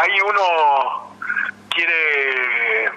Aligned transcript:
ahí 0.00 0.20
uno 0.20 1.16
quiere 1.70 2.90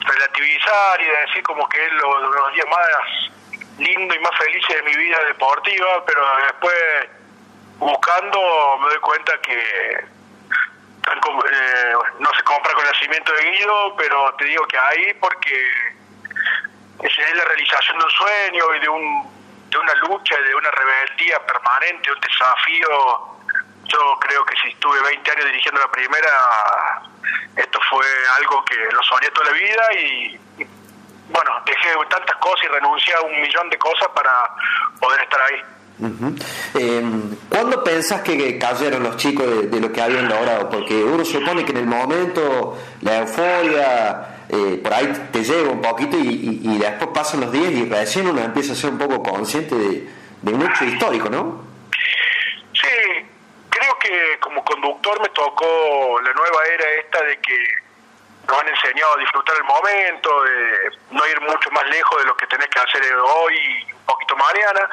relativizar 0.00 1.00
y 1.00 1.06
decir 1.06 1.42
como 1.42 1.68
que 1.68 1.84
es 1.84 1.92
lo, 1.92 2.30
los 2.30 2.54
días 2.54 2.66
más 2.68 3.78
lindos 3.78 4.16
y 4.16 4.20
más 4.20 4.36
felices 4.38 4.76
de 4.76 4.82
mi 4.82 4.96
vida 4.96 5.18
deportiva, 5.24 6.04
pero 6.06 6.22
después 6.46 7.08
buscando 7.78 8.78
me 8.78 8.88
doy 8.88 8.98
cuenta 9.00 9.38
que 9.42 10.16
eh, 11.06 11.92
no 12.18 12.30
se 12.36 12.42
compra 12.44 12.72
con 12.72 12.84
nacimiento 12.84 13.32
de 13.32 13.50
Guido, 13.50 13.94
pero 13.96 14.34
te 14.38 14.44
digo 14.46 14.66
que 14.66 14.78
ahí 14.78 15.14
porque 15.14 15.94
esa 17.02 17.22
es 17.22 17.36
la 17.36 17.44
realización 17.44 17.98
de 17.98 18.04
un 18.04 18.10
sueño 18.10 18.74
y 18.74 18.80
de 18.80 18.88
un 18.88 19.36
de 19.68 19.78
una 19.78 19.94
lucha, 19.94 20.40
de 20.40 20.54
una 20.54 20.70
rebeldía 20.70 21.44
permanente, 21.44 22.12
un 22.12 22.20
desafío 22.20 23.36
yo 23.88 24.18
creo 24.20 24.44
que 24.44 24.56
si 24.56 24.68
estuve 24.86 25.08
20 25.10 25.30
años 25.30 25.44
dirigiendo 25.46 25.80
la 25.80 25.90
primera, 25.90 26.28
esto 27.56 27.78
fue 27.90 28.06
algo 28.38 28.64
que 28.64 28.76
lo 28.92 29.02
soñé 29.02 29.30
toda 29.30 29.50
la 29.50 29.52
vida 29.52 29.92
y, 30.00 30.38
bueno, 31.28 31.50
dejé 31.66 31.88
tantas 32.08 32.36
cosas 32.36 32.64
y 32.64 32.68
renuncié 32.68 33.14
a 33.14 33.20
un 33.22 33.40
millón 33.40 33.68
de 33.70 33.78
cosas 33.78 34.08
para 34.14 34.30
poder 35.00 35.22
estar 35.22 35.40
ahí. 35.40 35.62
Em, 36.74 37.36
¿Cuándo 37.48 37.82
pensás 37.82 38.20
que 38.20 38.58
cayeron 38.58 39.02
los 39.02 39.16
chicos 39.16 39.70
de, 39.70 39.80
lo 39.80 39.90
que 39.90 40.02
habían 40.02 40.28
logrado? 40.28 40.68
Porque 40.68 40.94
uno 41.02 41.24
supone 41.24 41.64
que 41.64 41.72
en 41.72 41.78
el 41.78 41.86
momento 41.86 42.78
la 43.00 43.18
euforia 43.18 44.44
eh, 44.48 44.78
por 44.82 44.92
ahí 44.92 45.28
te 45.32 45.42
llega 45.42 45.70
un 45.70 45.80
poquito 45.80 46.16
y, 46.18 46.60
y, 46.62 46.78
después 46.78 47.10
pasan 47.12 47.40
los 47.40 47.50
días 47.50 47.72
y 47.72 47.88
recién 47.88 48.28
uno 48.28 48.40
empieza 48.42 48.74
a 48.74 48.76
ser 48.76 48.90
un 48.90 48.98
poco 48.98 49.22
consciente 49.22 49.74
de, 49.74 50.08
de 50.42 50.52
un 50.52 50.62
hecho 50.62 50.84
histórico, 50.84 51.30
¿no? 51.30 51.66
creo 52.86 53.15
que 54.06 54.38
como 54.40 54.64
conductor 54.64 55.20
me 55.20 55.28
tocó 55.30 56.20
la 56.22 56.32
nueva 56.32 56.64
era 56.66 56.90
esta 57.00 57.22
de 57.22 57.38
que 57.40 57.86
nos 58.46 58.60
han 58.60 58.68
enseñado 58.68 59.14
a 59.14 59.18
disfrutar 59.18 59.56
el 59.56 59.64
momento, 59.64 60.42
de 60.44 60.90
no 61.10 61.26
ir 61.26 61.40
mucho 61.40 61.70
más 61.72 61.84
lejos 61.88 62.18
de 62.18 62.26
lo 62.26 62.36
que 62.36 62.46
tenés 62.46 62.68
que 62.68 62.78
hacer 62.78 63.02
hoy 63.16 63.56
y 63.56 63.92
un 63.92 64.04
poquito 64.06 64.36
mañana. 64.36 64.88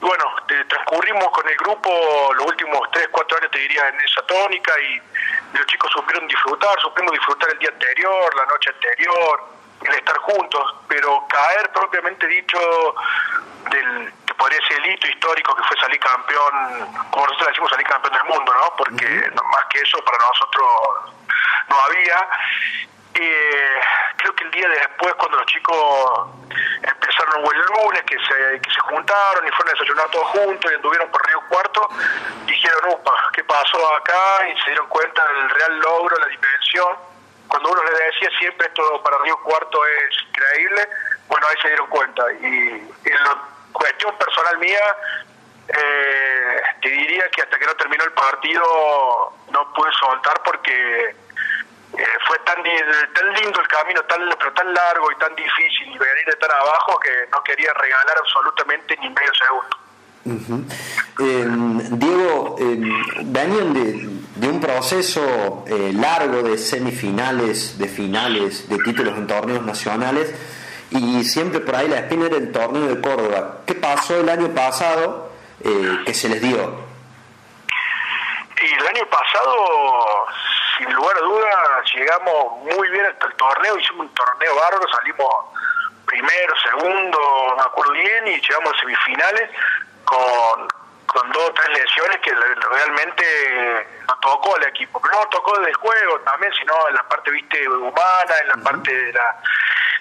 Y 0.00 0.04
bueno, 0.04 0.24
transcurrimos 0.68 1.28
con 1.30 1.48
el 1.48 1.56
grupo 1.56 2.34
los 2.34 2.46
últimos 2.46 2.90
3, 2.92 3.08
4 3.10 3.38
años, 3.38 3.50
te 3.50 3.58
diría, 3.60 3.88
en 3.88 4.00
esa 4.00 4.22
tónica 4.26 4.72
y 4.80 5.00
los 5.56 5.66
chicos 5.66 5.90
supieron 5.92 6.26
disfrutar, 6.28 6.78
supimos 6.80 7.12
disfrutar 7.12 7.50
el 7.50 7.58
día 7.58 7.70
anterior, 7.70 8.36
la 8.36 8.46
noche 8.46 8.70
anterior, 8.70 9.48
el 9.84 9.94
estar 9.94 10.16
juntos, 10.18 10.74
pero 10.88 11.26
caer 11.28 11.70
propiamente 11.72 12.26
dicho 12.26 12.58
del 13.70 14.12
ser 14.50 14.78
el 14.78 14.92
hito 14.92 15.08
histórico 15.08 15.54
que 15.54 15.62
fue 15.64 15.76
salir 15.78 16.00
campeón, 16.00 16.52
como 17.10 17.26
nosotros 17.26 17.48
decimos 17.48 17.70
salir 17.70 17.86
campeón 17.86 18.12
del 18.14 18.24
mundo, 18.24 18.54
¿no? 18.54 18.76
Porque 18.76 19.30
más 19.34 19.64
que 19.70 19.78
eso 19.80 19.98
para 20.04 20.18
nosotros 20.18 21.14
no 21.68 21.76
había. 21.80 22.28
Eh, 23.14 23.80
creo 24.16 24.34
que 24.34 24.44
el 24.44 24.50
día 24.52 24.68
después, 24.68 25.14
cuando 25.14 25.36
los 25.38 25.46
chicos 25.46 26.28
empezaron 26.82 27.44
el 27.44 27.60
lunes, 27.60 28.02
que 28.06 28.16
se, 28.16 28.60
que 28.60 28.70
se 28.70 28.80
juntaron 28.80 29.46
y 29.46 29.50
fueron 29.50 29.68
a 29.68 29.72
desayunar 29.72 30.10
todos 30.10 30.28
juntos 30.28 30.72
y 30.72 30.74
anduvieron 30.74 31.10
por 31.10 31.26
Río 31.26 31.40
Cuarto, 31.48 31.88
dijeron, 32.46 32.80
upa, 32.88 33.12
¿qué 33.34 33.44
pasó 33.44 33.94
acá? 33.96 34.48
Y 34.48 34.58
se 34.60 34.70
dieron 34.70 34.88
cuenta 34.88 35.22
del 35.26 35.50
real 35.50 35.78
logro, 35.80 36.16
la 36.16 36.26
dimensión. 36.26 36.96
Cuando 37.48 37.70
uno 37.70 37.82
le 37.84 38.04
decía 38.04 38.30
siempre 38.38 38.66
esto 38.66 39.02
para 39.02 39.18
Río 39.18 39.36
Cuarto 39.42 39.84
es 39.84 40.28
increíble, 40.28 40.88
bueno, 41.28 41.46
ahí 41.48 41.56
se 41.60 41.68
dieron 41.68 41.86
cuenta. 41.88 42.32
Y 42.32 42.88
la 43.04 43.38
cuestión 43.72 44.16
personal 44.18 44.58
mía, 44.58 44.96
eh, 45.68 46.60
te 46.80 46.88
diría 46.90 47.28
que 47.30 47.42
hasta 47.42 47.58
que 47.58 47.66
no 47.66 47.74
terminó 47.74 48.04
el 48.04 48.12
partido 48.12 49.34
no 49.52 49.72
pude 49.74 49.90
soltar 49.98 50.42
porque 50.44 51.16
eh, 51.96 52.06
fue 52.26 52.38
tan, 52.40 52.62
tan 52.62 53.32
lindo 53.34 53.60
el 53.60 53.68
camino, 53.68 54.02
tan, 54.02 54.20
pero 54.38 54.52
tan 54.52 54.72
largo 54.74 55.10
y 55.10 55.16
tan 55.16 55.34
difícil 55.34 55.88
y 55.88 55.98
venir 55.98 56.24
de 56.26 56.36
tan 56.36 56.50
abajo 56.50 56.98
que 57.00 57.10
no 57.30 57.42
quería 57.42 57.72
regalar 57.74 58.18
absolutamente 58.18 58.96
ni 59.00 59.08
medio 59.10 59.32
segundo. 59.34 59.76
Eh, 61.18 61.46
Diego, 61.96 62.56
venían 63.24 63.74
de, 63.74 64.08
de, 64.36 64.48
un 64.48 64.60
proceso 64.60 65.64
largo 65.66 66.42
de 66.42 66.58
semifinales, 66.58 67.76
de 67.76 67.88
finales, 67.88 68.68
de 68.68 68.78
títulos 68.78 69.18
en 69.18 69.26
torneos 69.26 69.64
nacionales 69.64 70.32
y 70.94 71.24
siempre 71.24 71.60
por 71.60 71.74
ahí 71.74 71.88
la 71.88 72.00
espina 72.00 72.26
era 72.26 72.36
el 72.36 72.52
torneo 72.52 72.94
de 72.94 73.00
Córdoba. 73.00 73.58
¿Qué 73.66 73.74
pasó 73.74 74.20
el 74.20 74.28
año 74.28 74.48
pasado 74.54 75.32
eh, 75.64 75.98
que 76.04 76.14
se 76.14 76.28
les 76.28 76.40
dio? 76.40 76.92
Y 78.60 78.74
el 78.74 78.86
año 78.86 79.06
pasado, 79.06 80.26
sin 80.78 80.92
lugar 80.92 81.16
a 81.16 81.20
dudas, 81.20 81.92
llegamos 81.94 82.58
muy 82.76 82.88
bien 82.90 83.06
hasta 83.06 83.26
el 83.26 83.34
torneo, 83.34 83.78
hicimos 83.78 84.06
un 84.06 84.14
torneo 84.14 84.54
bárbaro, 84.54 84.86
salimos 84.92 85.34
primero, 86.06 86.54
segundo, 86.62 87.18
me 87.56 87.62
acuerdo 87.62 87.92
bien, 87.92 88.28
y 88.28 88.40
llegamos 88.40 88.72
a 88.72 88.80
semifinales 88.80 89.50
con, 90.04 90.68
con 91.06 91.32
dos 91.32 91.48
o 91.48 91.52
tres 91.54 91.68
lesiones 91.70 92.18
que 92.18 92.32
realmente 92.34 93.24
nos 94.06 94.20
tocó 94.20 94.54
al 94.56 94.64
equipo. 94.64 95.00
Pero 95.00 95.20
no 95.20 95.28
tocó 95.28 95.56
desde 95.58 95.70
el 95.70 95.76
juego 95.76 96.20
también, 96.20 96.52
sino 96.52 96.88
en 96.88 96.94
la 96.94 97.02
parte 97.08 97.30
viste 97.30 97.68
humana, 97.68 98.34
en 98.42 98.48
la 98.48 98.56
parte 98.62 98.94
de 98.94 99.12
la 99.12 99.40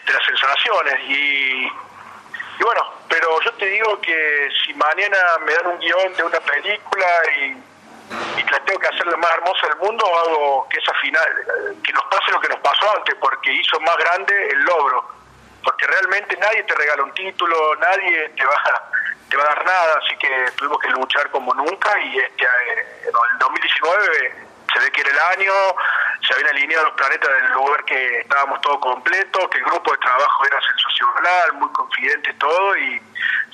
de 0.06 0.14
las 0.14 0.26
sensaciones 0.26 1.00
y, 1.08 1.66
y 1.66 2.64
bueno, 2.64 2.94
pero 3.10 3.42
yo 3.42 3.54
te 3.54 3.66
digo 3.66 4.00
que 4.02 4.50
si 4.64 4.74
mañana 4.74 5.18
me 5.46 5.54
dan 5.54 5.68
un 5.68 5.80
guion 5.80 6.14
de 6.16 6.24
una 6.24 6.40
película 6.40 7.08
y, 7.38 7.58
y 8.40 8.44
que 8.44 8.88
hacer 8.88 9.08
la 9.08 9.18
más 9.18 9.32
hermosa 9.34 9.68
del 9.68 9.78
mundo, 9.78 10.06
hago 10.06 10.68
que 10.70 10.80
esa 10.80 10.94
final, 10.96 11.76
que 11.84 11.94
nos 11.94 12.04
pase 12.06 12.32
lo 12.32 12.40
que 12.40 12.50
nos 12.50 12.60
pasó 12.60 12.96
antes, 12.96 13.16
porque 13.16 13.52
hizo 13.52 13.80
más 13.82 13.98
grande 13.98 14.50
el 14.50 14.60
logro, 14.62 15.06
porque 15.64 15.88
realmente 15.88 16.38
nadie 16.38 16.64
te 16.64 16.74
regala 16.76 17.04
un 17.04 17.14
título, 17.14 17.76
nadie 17.76 18.30
te 18.30 18.46
va 18.46 18.54
te 19.32 19.38
va 19.38 19.44
a 19.44 19.56
dar 19.56 19.66
nada, 19.66 20.00
así 20.04 20.18
que 20.18 20.28
tuvimos 20.58 20.78
que 20.80 20.90
luchar 20.90 21.32
como 21.32 21.54
nunca 21.54 21.98
y 22.00 22.20
este 22.20 22.44
eh, 22.44 22.86
el 23.06 23.40
2019 23.40 24.36
se 24.74 24.80
ve 24.80 24.92
que 24.92 25.02
era 25.02 25.10
el 25.10 25.20
año, 25.40 25.54
se 26.32 26.40
habían 26.40 26.56
alineado 26.56 26.86
los 26.86 26.94
planetas 26.94 27.30
del 27.30 27.52
lugar 27.54 27.84
que 27.86 28.20
estábamos 28.20 28.62
todos 28.62 28.80
completos, 28.80 29.50
que 29.50 29.58
el 29.58 29.66
grupo 29.66 29.92
de 29.92 29.98
trabajo 29.98 30.46
era 30.46 30.58
sensacional, 30.62 31.54
muy 31.60 31.70
confidente 31.70 32.34
todo 32.36 32.78
y 32.78 33.02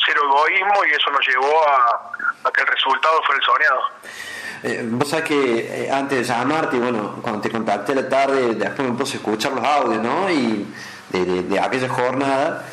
cero 0.05 0.21
egoísmo 0.25 0.85
y 0.85 0.91
eso 0.91 1.09
nos 1.11 1.27
llevó 1.27 1.67
a, 1.67 2.51
que 2.53 2.61
el 2.61 2.67
resultado 2.67 3.21
fuera 3.23 3.41
el 3.41 3.45
soñado. 3.45 3.81
Eh, 4.63 4.81
vos 4.91 5.09
sabés 5.09 5.25
que 5.25 5.85
eh, 5.85 5.91
antes 5.91 6.19
de 6.19 6.23
llamarte, 6.23 6.77
bueno, 6.77 7.19
cuando 7.21 7.41
te 7.41 7.49
contacté 7.49 7.95
la 7.95 8.07
tarde, 8.07 8.55
después 8.55 8.89
me 8.89 8.97
puse 8.97 9.17
a 9.17 9.19
escuchar 9.19 9.51
los 9.53 9.63
audios, 9.63 10.01
¿no? 10.01 10.29
Y 10.29 10.67
de 11.09 11.59
aquella 11.59 11.89
jornada 11.89 12.65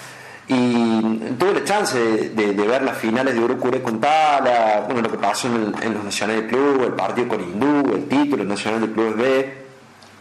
y 0.47 1.01
tuve 1.39 1.55
la 1.55 1.65
chance 1.65 1.99
de, 1.99 2.53
ver 2.53 2.83
las 2.83 2.99
finales 2.99 3.35
de 3.35 3.41
Urucure 3.41 3.81
con 3.83 3.99
Tala, 3.99 4.85
bueno, 4.87 5.01
lo 5.01 5.11
que 5.11 5.17
pasó 5.17 5.49
en, 5.49 5.95
los 5.95 6.05
Nacionales 6.05 6.43
del 6.43 6.51
Club, 6.51 6.85
el 6.85 6.93
partido 6.93 7.29
con 7.29 7.41
Hindú, 7.41 7.95
el 7.95 8.07
título 8.09 8.45
Nacional 8.45 8.83
del 8.83 8.93
Club 8.93 9.17
B. 9.17 9.64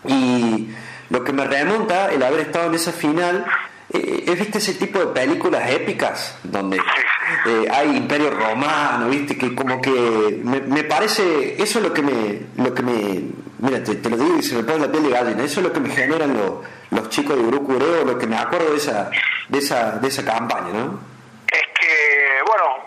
Y 0.08 0.70
lo 1.10 1.24
que 1.24 1.34
me 1.34 1.46
remonta 1.46 2.12
el 2.12 2.24
haber 2.24 2.42
estado 2.42 2.68
en 2.68 2.76
esa 2.76 2.92
final 2.92 3.46
eh, 3.92 4.24
es, 4.28 4.40
viste, 4.40 4.58
ese 4.58 4.74
tipo 4.74 5.00
de 5.00 5.08
películas 5.08 5.70
épicas 5.70 6.38
donde 6.44 6.78
eh, 6.78 7.68
hay 7.72 7.96
imperio 7.96 8.32
romano, 8.32 9.10
viste, 9.10 9.38
que 9.38 9.54
como 9.54 9.82
que 9.82 10.42
me, 10.44 10.84
parece, 10.84 11.62
eso 11.62 11.80
es 11.80 11.86
lo 11.86 11.94
que 11.94 12.02
me, 12.02 12.42
lo 12.58 12.74
que 12.74 12.82
me, 12.82 13.24
mira, 13.60 13.84
te, 13.84 14.10
lo 14.10 14.18
digo 14.18 14.38
y 14.38 14.44
se 14.44 14.56
me 14.56 14.64
pone 14.64 14.80
la 14.80 14.92
piel 14.92 15.04
de 15.04 15.10
gallina, 15.10 15.44
eso 15.44 15.60
es 15.60 15.68
lo 15.68 15.74
que 15.74 15.80
me 15.80 15.90
generan 15.90 16.34
los, 16.34 16.54
los 16.92 17.10
chicos 17.10 17.36
de 17.36 17.44
Urucure, 17.44 18.06
lo 18.06 18.18
que 18.18 18.28
me 18.28 18.38
acuerdo 18.38 18.72
de 18.72 18.78
esa 18.78 19.10
de 19.50 19.60
esa, 19.60 20.00
de 20.00 20.08
esa 20.08 20.24
campaña, 20.24 20.74
¿no? 20.74 21.00
Es 21.48 21.62
que, 21.80 22.23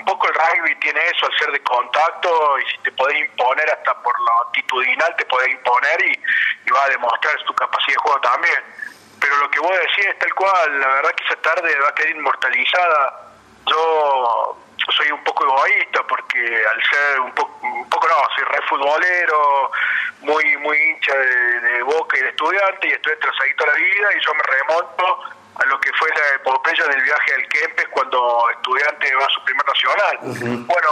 poco 0.07 0.29
el 0.29 0.35
rugby 0.35 0.75
tiene 0.77 1.01
eso, 1.05 1.27
al 1.27 1.39
ser 1.39 1.53
de 1.53 1.63
contacto, 1.63 2.59
y 2.61 2.71
si 2.71 2.79
te 2.79 2.93
podés 2.93 3.19
imponer 3.21 3.69
hasta 3.71 3.95
por 4.03 4.19
lo 4.19 4.47
actitudinal, 4.47 5.15
te 5.17 5.27
podés 5.27 5.49
imponer 5.51 6.07
y, 6.07 6.73
va 6.73 6.85
a 6.85 6.89
demostrar 6.89 7.37
tu 7.45 7.55
capacidad 7.55 7.95
de 7.95 8.03
juego 8.03 8.21
también. 8.21 8.65
Pero 9.21 9.37
lo 9.37 9.51
que 9.51 9.61
vos 9.61 9.71
decís 9.71 10.07
es 10.07 10.19
tal 10.19 10.35
cual, 10.35 10.81
la 10.81 10.87
verdad 10.87 11.11
que 11.13 11.25
esa 11.25 11.37
tarde 11.37 11.79
va 11.79 11.89
a 11.89 11.95
quedar 11.95 12.11
inmortalizada. 12.11 13.33
Yo 13.67 14.59
soy 14.97 15.11
un 15.11 15.23
poco 15.25 15.45
egoísta 15.45 16.03
porque 16.07 16.39
al 16.39 16.83
ser 16.83 17.21
un 17.21 17.33
poco, 17.35 17.59
un 17.63 17.89
poco 17.89 18.07
no, 18.09 18.29
soy 18.35 18.45
re 18.45 18.63
futbolero, 18.69 19.71
muy 20.21 20.57
muy 20.59 20.77
hincha 20.77 21.15
de, 21.15 21.83
Boca 21.83 22.19
y 22.19 22.23
de 22.23 22.29
estudiante 22.29 22.89
y 22.89 22.93
estoy 22.93 23.17
trasadito 23.17 23.67
la 23.67 23.73
vida 23.75 24.09
y 24.17 24.25
yo 24.25 24.35
me 24.35 24.43
remonto 24.43 25.21
a 25.59 25.65
lo 25.67 25.81
que 25.81 25.91
fue 25.95 26.09
la 26.11 26.35
epopeya 26.35 26.85
del 26.87 27.03
viaje 27.03 27.35
al 27.35 27.49
Kempes 27.49 27.89
cuando 27.91 28.51
estudiante 28.51 29.15
va 29.15 29.25
a 29.25 29.31
su 29.31 29.45
primer 29.45 29.67
nacional. 29.67 30.19
Bueno, 30.67 30.91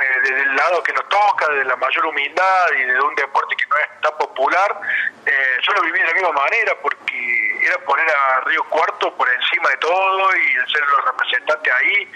eh, 0.00 0.20
desde 0.22 0.42
el 0.42 0.56
lado 0.56 0.82
que 0.82 0.92
nos 0.92 1.08
toca, 1.08 1.48
de 1.48 1.64
la 1.64 1.76
mayor 1.76 2.06
humildad 2.06 2.66
y 2.76 2.82
de 2.82 3.00
un 3.00 3.14
deporte 3.14 3.56
que 3.56 3.66
no 3.66 3.76
es 3.76 4.00
tan 4.00 4.16
popular, 4.18 4.80
eh, 5.26 5.58
yo 5.62 5.72
lo 5.74 5.82
viví 5.82 5.98
de 6.00 6.06
la 6.06 6.14
misma 6.14 6.32
manera 6.32 6.74
porque 6.82 7.66
era 7.66 7.78
poner 7.78 8.08
a 8.10 8.40
Río 8.40 8.64
Cuarto 8.64 9.14
por 9.14 9.28
encima 9.28 9.70
de 9.70 9.76
todo 9.76 10.36
y 10.36 10.72
ser 10.72 10.80
los 10.80 11.04
representantes 11.04 11.72
ahí 11.72 12.12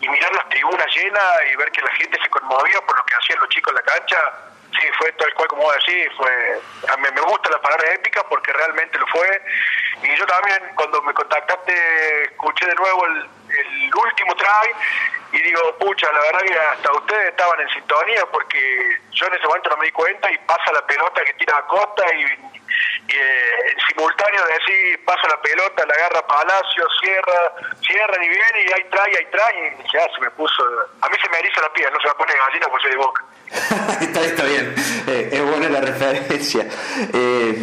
y 0.00 0.08
mirar 0.08 0.34
las 0.34 0.48
tribunas 0.48 0.86
llenas 0.94 1.32
y 1.50 1.56
ver 1.56 1.70
que 1.72 1.82
la 1.82 1.92
gente 1.92 2.18
se 2.22 2.28
conmovía 2.28 2.80
por 2.86 2.96
lo 2.96 3.04
que 3.04 3.14
hacían 3.14 3.38
los 3.40 3.48
chicos 3.48 3.72
en 3.72 3.76
la 3.76 3.82
cancha, 3.82 4.18
sí, 4.72 4.84
sí, 4.84 4.88
fue 4.98 5.12
tal 5.12 5.32
cual 5.34 5.48
como 5.48 5.62
vos 5.62 5.76
decís, 5.86 6.08
fue, 6.16 6.60
a 6.88 6.96
mí 6.96 7.08
me 7.14 7.20
gusta 7.22 7.50
la 7.50 7.60
palabra 7.60 7.92
épica 7.94 8.22
porque 8.28 8.52
realmente 8.52 8.98
lo 8.98 9.06
fue. 9.08 9.42
Y 10.02 10.16
yo 10.16 10.26
también, 10.26 10.58
cuando 10.74 11.00
me 11.02 11.14
contactaste, 11.14 12.24
escuché 12.24 12.66
de 12.66 12.74
nuevo 12.74 13.06
el, 13.06 13.28
el 13.58 13.94
último 13.94 14.34
try 14.34 14.74
y 15.34 15.42
digo, 15.42 15.60
pucha, 15.78 16.06
la 16.12 16.20
verdad 16.20 16.40
que 16.46 16.58
hasta 16.58 16.92
ustedes 16.92 17.28
estaban 17.30 17.60
en 17.60 17.68
sintonía 17.70 18.24
porque 18.30 18.98
yo 19.12 19.26
en 19.26 19.34
ese 19.34 19.46
momento 19.46 19.70
no 19.70 19.76
me 19.78 19.86
di 19.86 19.92
cuenta 19.92 20.30
y 20.30 20.38
pasa 20.38 20.72
la 20.72 20.86
pelota 20.86 21.24
que 21.24 21.34
tira 21.34 21.58
a 21.58 21.66
Costa 21.66 22.04
y, 22.14 22.22
eh, 22.22 23.50
en 23.72 23.78
simultáneo 23.88 24.46
decir, 24.46 25.04
pasa 25.04 25.26
la 25.28 25.40
pelota, 25.42 25.84
la 25.86 25.94
agarra 25.94 26.26
Palacio, 26.26 26.86
cierra, 27.00 27.52
cierra 27.84 28.24
y 28.24 28.28
viene 28.28 28.64
y 28.68 28.72
ahí 28.72 28.84
trae, 28.90 29.16
ahí 29.16 29.26
trae 29.32 29.76
y 29.78 29.92
ya 29.92 30.06
se 30.14 30.20
me 30.20 30.30
puso, 30.30 30.62
a 31.00 31.08
mí 31.08 31.16
se 31.20 31.28
me 31.28 31.38
eriza 31.40 31.60
la 31.60 31.72
piel, 31.72 31.92
no 31.92 32.00
se 32.00 32.08
me 32.08 32.14
pone 32.14 32.32
gallina 32.34 32.68
porque 32.68 32.82
soy 32.82 32.90
de 32.92 32.96
boca. 32.96 33.24
está, 34.00 34.20
está 34.20 34.44
bien, 34.44 34.74
eh, 35.08 35.30
es 35.32 35.42
buena 35.42 35.68
la 35.68 35.80
referencia. 35.80 36.66
Eh, 37.12 37.58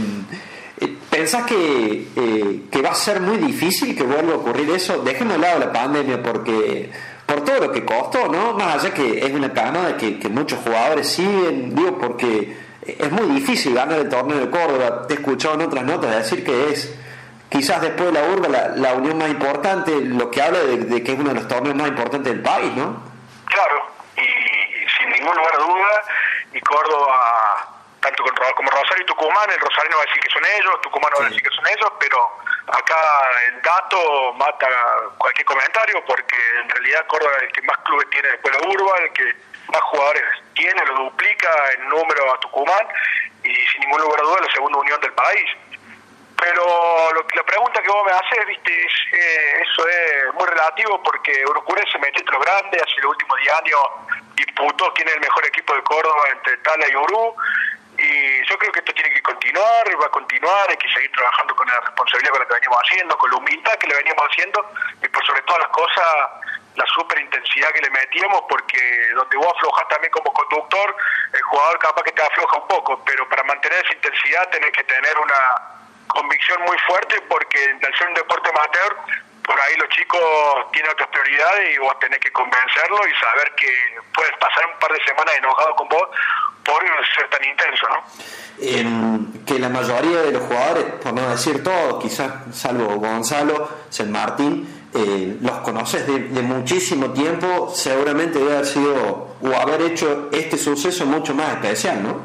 ¿Pensás 1.12 1.44
que, 1.44 2.08
eh, 2.16 2.62
que 2.72 2.82
va 2.82 2.92
a 2.92 2.96
ser 2.96 3.20
muy 3.20 3.36
difícil 3.38 3.98
que 3.98 4.04
vuelva 4.04 4.32
a 4.32 4.38
ocurrir 4.38 4.70
eso? 4.72 5.04
Dejemos 5.04 5.34
de 5.34 5.40
lado 5.40 5.60
la 5.60 5.74
pandemia 5.74 6.24
porque 6.24 6.90
por 7.26 7.44
todo 7.44 7.60
lo 7.60 7.72
que 7.74 7.84
costó, 7.84 8.30
¿no? 8.30 8.54
Más 8.54 8.76
allá 8.76 8.94
que 8.94 9.20
es 9.20 9.32
una 9.32 9.52
camada 9.52 9.98
que, 9.98 10.18
muchos 10.30 10.60
jugadores 10.60 11.10
siguen, 11.10 11.76
digo, 11.76 11.98
porque 11.98 12.58
es 12.86 13.12
muy 13.12 13.26
difícil 13.36 13.74
ganar 13.74 14.00
el 14.00 14.08
torneo 14.08 14.40
de 14.40 14.50
Córdoba. 14.50 15.06
Te 15.06 15.16
he 15.16 15.18
escuchado 15.18 15.56
en 15.56 15.62
otras 15.64 15.84
notas 15.84 16.16
decir 16.16 16.46
que 16.46 16.70
es 16.70 16.98
quizás 17.50 17.82
después 17.82 18.14
de 18.14 18.14
la 18.14 18.30
urba 18.30 18.48
la, 18.76 18.94
unión 18.94 19.18
más 19.18 19.30
importante, 19.30 19.92
lo 20.00 20.32
que 20.32 20.42
habla 20.42 20.60
de, 20.60 21.04
que 21.04 21.12
es 21.12 21.20
uno 21.20 21.30
de 21.30 21.36
los 21.36 21.48
torneos 21.50 21.76
más 21.76 21.90
importantes 21.90 22.32
del 22.32 22.42
país, 22.42 22.72
¿no? 22.78 23.04
Claro, 23.48 23.76
y 24.16 24.22
sin 24.98 25.10
ningún 25.12 25.36
lugar 25.36 25.58
de 25.58 25.64
duda, 25.64 26.02
y 26.54 26.60
Córdoba 26.62 27.71
tanto 28.02 28.24
como 28.56 28.70
Rosario 28.72 29.04
y 29.04 29.06
Tucumán, 29.06 29.50
el 29.50 29.60
Rosario 29.60 29.96
va 29.96 30.04
a 30.04 30.06
decir 30.06 30.22
que 30.22 30.34
son 30.34 30.44
ellos, 30.46 30.82
Tucumán 30.82 31.12
va 31.14 31.26
a 31.26 31.30
decir 31.30 31.44
que 31.44 31.56
son 31.56 31.68
ellos, 31.68 31.92
pero 32.00 32.18
acá 32.68 32.98
el 33.48 33.62
dato 33.62 34.34
mata 34.34 34.68
cualquier 35.18 35.46
comentario 35.46 36.04
porque 36.06 36.36
en 36.62 36.70
realidad 36.70 37.06
Córdoba 37.08 37.34
es 37.38 37.44
el 37.44 37.52
que 37.54 37.62
más 37.62 37.78
clubes 37.86 38.10
tiene 38.10 38.28
después 38.30 38.58
de 38.58 38.60
la 38.60 38.68
Urba, 38.68 38.98
el 38.98 39.14
que 39.14 39.36
más 39.68 39.82
jugadores 39.82 40.24
tiene, 40.56 40.86
lo 40.86 40.96
duplica 40.96 41.50
en 41.78 41.90
número 41.90 42.34
a 42.34 42.40
Tucumán 42.40 42.88
y 43.44 43.54
sin 43.54 43.82
ningún 43.82 44.02
lugar 44.02 44.20
a 44.20 44.24
duda 44.24 44.42
la 44.42 44.52
segunda 44.52 44.80
unión 44.80 45.00
del 45.00 45.14
país. 45.14 45.50
Pero 46.38 46.66
lo, 47.14 47.22
la 47.36 47.44
pregunta 47.44 47.84
que 47.84 47.90
vos 47.90 48.04
me 48.04 48.12
haces, 48.14 48.48
viste, 48.48 48.74
eh, 48.74 49.62
eso 49.62 49.88
es 49.88 50.34
muy 50.34 50.48
relativo 50.48 51.02
porque 51.04 51.46
Urucure 51.46 51.84
se 51.92 52.00
metió 52.00 52.20
entre 52.20 52.36
los 52.36 52.44
grandes, 52.44 52.82
hace 52.82 53.02
los 53.02 53.12
últimos 53.12 53.38
10 53.38 53.54
años 53.54 53.80
disputó 54.34 54.92
quién 54.96 55.08
es 55.08 55.14
el 55.14 55.22
mejor 55.22 55.46
equipo 55.46 55.76
de 55.76 55.84
Córdoba 55.84 56.24
entre 56.32 56.58
Tala 56.58 56.86
y 56.90 56.96
Uru 56.96 57.36
y 58.02 58.46
yo 58.46 58.58
creo 58.58 58.72
que 58.72 58.80
esto 58.80 58.94
tiene 58.94 59.14
que 59.14 59.22
continuar, 59.22 60.02
va 60.02 60.06
a 60.08 60.10
continuar, 60.10 60.70
hay 60.70 60.78
que 60.78 60.90
seguir 60.90 61.12
trabajando 61.12 61.56
con 61.56 61.68
la 61.68 61.80
responsabilidad 61.82 62.32
con 62.32 62.40
la 62.40 62.48
que 62.48 62.54
venimos 62.56 62.80
haciendo, 62.84 63.18
con 63.18 63.32
la 63.32 63.38
humildad 63.38 63.74
que 63.78 63.88
le 63.88 63.96
veníamos 63.96 64.26
haciendo 64.30 64.72
y 65.04 65.08
por 65.08 65.26
sobre 65.26 65.42
todas 65.44 65.62
las 65.62 65.70
cosas 65.70 66.06
la 66.76 66.86
super 66.86 67.20
intensidad 67.20 67.70
que 67.72 67.82
le 67.82 67.90
metíamos 67.90 68.42
porque 68.50 68.80
donde 69.14 69.38
vos 69.38 69.54
aflojas 69.56 69.88
también 69.90 70.12
como 70.12 70.34
conductor, 70.34 70.96
el 71.34 71.42
jugador 71.42 71.80
capaz 71.80 72.04
que 72.04 72.12
te 72.14 72.22
afloja 72.22 72.58
un 72.58 72.68
poco, 72.68 73.04
pero 73.06 73.28
para 73.30 73.44
mantener 73.44 73.86
esa 73.86 73.94
intensidad 73.94 74.50
tenés 74.50 74.72
que 74.72 74.84
tener 74.84 75.18
una 75.20 75.62
convicción 76.08 76.62
muy 76.64 76.78
fuerte 76.80 77.22
porque 77.30 77.78
al 77.86 77.98
ser 77.98 78.08
un 78.08 78.14
deporte 78.16 78.50
amateur 78.50 78.98
por 79.44 79.60
ahí 79.60 79.76
los 79.78 79.90
chicos 79.90 80.20
tienen 80.72 80.92
otras 80.92 81.10
prioridades 81.10 81.76
y 81.76 81.78
vos 81.80 81.98
tenés 82.00 82.20
que 82.20 82.32
convencerlos 82.32 83.02
y 83.08 83.20
saber 83.20 83.52
que 83.56 83.70
puedes 84.14 84.34
pasar 84.38 84.66
un 84.74 84.80
par 84.80 84.92
de 84.92 85.04
semanas 85.06 85.36
enojado 85.38 85.76
con 85.76 85.88
vos 85.90 86.08
por 86.64 86.84
ser 87.16 87.30
tan 87.30 87.44
intenso, 87.44 87.88
¿no? 87.90 89.42
que 89.46 89.58
la 89.58 89.70
mayoría 89.70 90.22
de 90.22 90.32
los 90.34 90.44
jugadores, 90.44 90.84
por 91.02 91.14
no 91.14 91.30
decir 91.30 91.64
todos, 91.64 92.02
quizás 92.02 92.32
salvo 92.56 92.96
Gonzalo, 92.96 93.68
San 93.90 94.12
Martín, 94.12 94.90
eh, 94.94 95.38
los 95.42 95.60
conoces 95.60 96.06
de, 96.06 96.42
muchísimo 96.42 97.12
tiempo, 97.12 97.72
seguramente 97.74 98.40
debe 98.40 98.54
haber 98.54 98.66
sido 98.66 99.38
o 99.42 99.56
haber 99.56 99.82
hecho 99.82 100.30
este 100.32 100.58
suceso 100.58 101.06
mucho 101.06 101.34
más 101.34 101.54
especial, 101.54 102.04
¿no? 102.04 102.22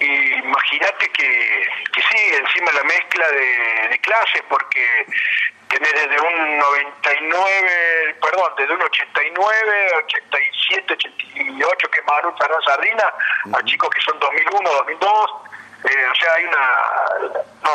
Imagínate 0.00 1.08
que, 1.10 1.66
que 1.92 2.02
sí, 2.02 2.18
encima 2.42 2.72
la 2.72 2.84
mezcla 2.84 3.26
de, 3.28 3.88
de 3.90 3.98
clases, 4.00 4.42
porque 4.48 5.06
tenés 5.74 5.92
desde 5.92 6.20
un 6.20 6.58
99, 6.58 8.16
perdón, 8.22 8.52
desde 8.56 8.74
un 8.74 8.82
89, 8.82 9.92
87, 10.06 10.92
88 10.92 11.90
que 11.90 12.02
Maru 12.02 12.34
Ferran 12.38 12.62
Sardina, 12.62 13.12
a 13.52 13.64
chicos 13.64 13.90
que 13.90 14.00
son 14.02 14.18
2001, 14.20 14.70
2002, 14.70 15.30
eh, 15.84 16.06
o 16.10 16.14
sea, 16.14 16.32
hay 16.34 16.44
una, 16.44 16.78
no, 17.62 17.70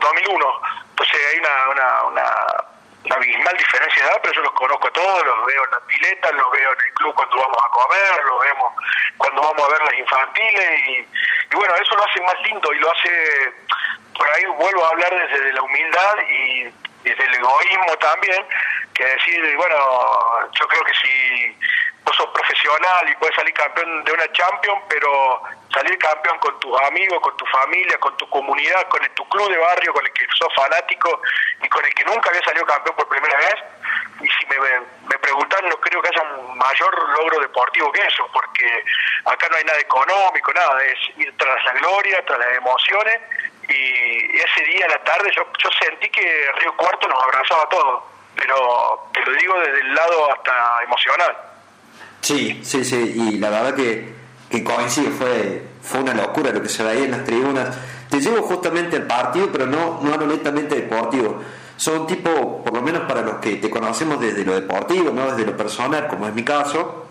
2001, 0.00 0.60
entonces 0.90 1.20
hay 1.32 1.38
una, 1.38 1.68
una, 1.68 2.04
una, 2.04 3.16
abismal 3.16 3.56
diferencia 3.56 4.04
de 4.04 4.10
edad, 4.10 4.20
pero 4.22 4.34
yo 4.34 4.42
los 4.42 4.52
conozco 4.52 4.86
a 4.86 4.92
todos, 4.92 5.24
los 5.24 5.46
veo 5.46 5.64
en 5.64 5.70
las 5.70 5.80
piletas, 5.82 6.32
los 6.32 6.50
veo 6.50 6.72
en 6.72 6.80
el 6.80 6.92
club 6.94 7.14
cuando 7.14 7.36
vamos 7.38 7.58
a 7.64 7.68
comer, 7.70 8.24
los 8.24 8.40
vemos 8.40 8.72
cuando 9.16 9.42
vamos 9.42 9.62
a 9.66 9.72
ver 9.72 9.82
las 9.82 9.94
infantiles 9.94 10.88
y, 10.88 10.92
y 10.92 11.56
bueno, 11.56 11.74
eso 11.74 11.96
lo 11.96 12.04
hace 12.04 12.20
más 12.20 12.40
lindo 12.42 12.72
y 12.72 12.78
lo 12.78 12.92
hace, 12.92 13.54
por 14.20 14.30
ahí 14.32 14.44
vuelvo 14.44 14.84
a 14.84 14.88
hablar 14.88 15.28
desde 15.30 15.50
la 15.54 15.62
humildad 15.62 16.14
y 16.28 16.64
desde 17.04 17.24
el 17.24 17.34
egoísmo 17.36 17.96
también, 17.98 18.44
que 18.92 19.02
decir, 19.02 19.56
bueno, 19.56 19.76
yo 20.52 20.68
creo 20.68 20.84
que 20.84 20.92
si 20.92 21.56
vos 22.04 22.14
sos 22.14 22.28
profesional 22.28 23.08
y 23.08 23.14
puedes 23.14 23.34
salir 23.34 23.54
campeón 23.54 24.04
de 24.04 24.12
una 24.12 24.30
Champions, 24.32 24.82
pero 24.90 25.42
salir 25.72 25.96
campeón 25.96 26.38
con 26.38 26.60
tus 26.60 26.78
amigos, 26.82 27.18
con 27.22 27.34
tu 27.38 27.46
familia, 27.46 27.96
con 27.98 28.14
tu 28.18 28.28
comunidad, 28.28 28.86
con 28.88 29.00
tu 29.14 29.26
club 29.30 29.48
de 29.48 29.56
barrio, 29.56 29.94
con 29.94 30.04
el 30.04 30.12
que 30.12 30.26
sos 30.36 30.54
fanático 30.54 31.22
y 31.62 31.68
con 31.70 31.82
el 31.82 31.94
que 31.94 32.04
nunca 32.04 32.28
había 32.28 32.44
salido 32.44 32.66
campeón 32.66 32.96
por 32.96 33.08
primera 33.08 33.38
vez, 33.38 33.54
y 34.20 34.28
si 34.28 34.46
me 34.46 35.18
preguntan, 35.18 35.66
no 35.66 35.76
creo 35.80 36.02
que 36.02 36.08
haya 36.08 36.22
un 36.22 36.58
mayor 36.58 37.08
logro 37.16 37.40
deportivo 37.40 37.90
que 37.90 38.06
eso, 38.06 38.28
porque 38.34 38.84
acá 39.24 39.48
no 39.48 39.56
hay 39.56 39.64
nada 39.64 39.78
económico, 39.78 40.52
nada, 40.52 40.84
es 40.84 40.98
ir 41.16 41.34
tras 41.38 41.64
la 41.64 41.72
gloria, 41.72 42.22
tras 42.26 42.38
las 42.38 42.58
emociones 42.58 43.18
y 43.70 44.09
ese 44.44 44.64
día 44.64 44.86
a 44.86 44.88
la 44.88 45.04
tarde 45.04 45.30
yo, 45.34 45.42
yo 45.62 45.70
sentí 45.78 46.08
que 46.08 46.46
Río 46.60 46.74
Cuarto 46.76 47.08
nos 47.08 47.22
abrazaba 47.22 47.62
a 47.62 47.68
todos, 47.68 48.02
pero 48.34 49.08
te 49.12 49.24
lo 49.24 49.32
digo 49.36 49.54
desde 49.60 49.80
el 49.80 49.94
lado 49.94 50.32
hasta 50.32 50.82
emocional. 50.84 51.36
Sí, 52.20 52.60
sí, 52.62 52.84
sí, 52.84 53.14
y 53.16 53.38
la 53.38 53.50
verdad 53.50 53.74
que, 53.74 54.14
que 54.50 54.62
coincide, 54.62 55.10
fue, 55.10 55.64
fue 55.82 56.00
una 56.00 56.14
locura 56.14 56.52
lo 56.52 56.62
que 56.62 56.68
se 56.68 56.82
veía 56.82 57.04
en 57.04 57.10
las 57.12 57.24
tribunas. 57.24 57.78
Te 58.08 58.20
llevo 58.20 58.42
justamente 58.42 58.96
al 58.96 59.06
partido, 59.06 59.48
pero 59.52 59.66
no, 59.66 60.00
no 60.02 60.14
a 60.14 60.16
lo 60.16 60.26
netamente 60.26 60.74
deportivo. 60.74 61.42
Son 61.76 62.06
tipo, 62.06 62.62
por 62.62 62.74
lo 62.74 62.82
menos 62.82 63.02
para 63.02 63.22
los 63.22 63.36
que 63.36 63.56
te 63.56 63.70
conocemos 63.70 64.20
desde 64.20 64.44
lo 64.44 64.54
deportivo, 64.54 65.10
no 65.12 65.30
desde 65.30 65.50
lo 65.50 65.56
personal, 65.56 66.08
como 66.08 66.28
es 66.28 66.34
mi 66.34 66.44
caso, 66.44 67.06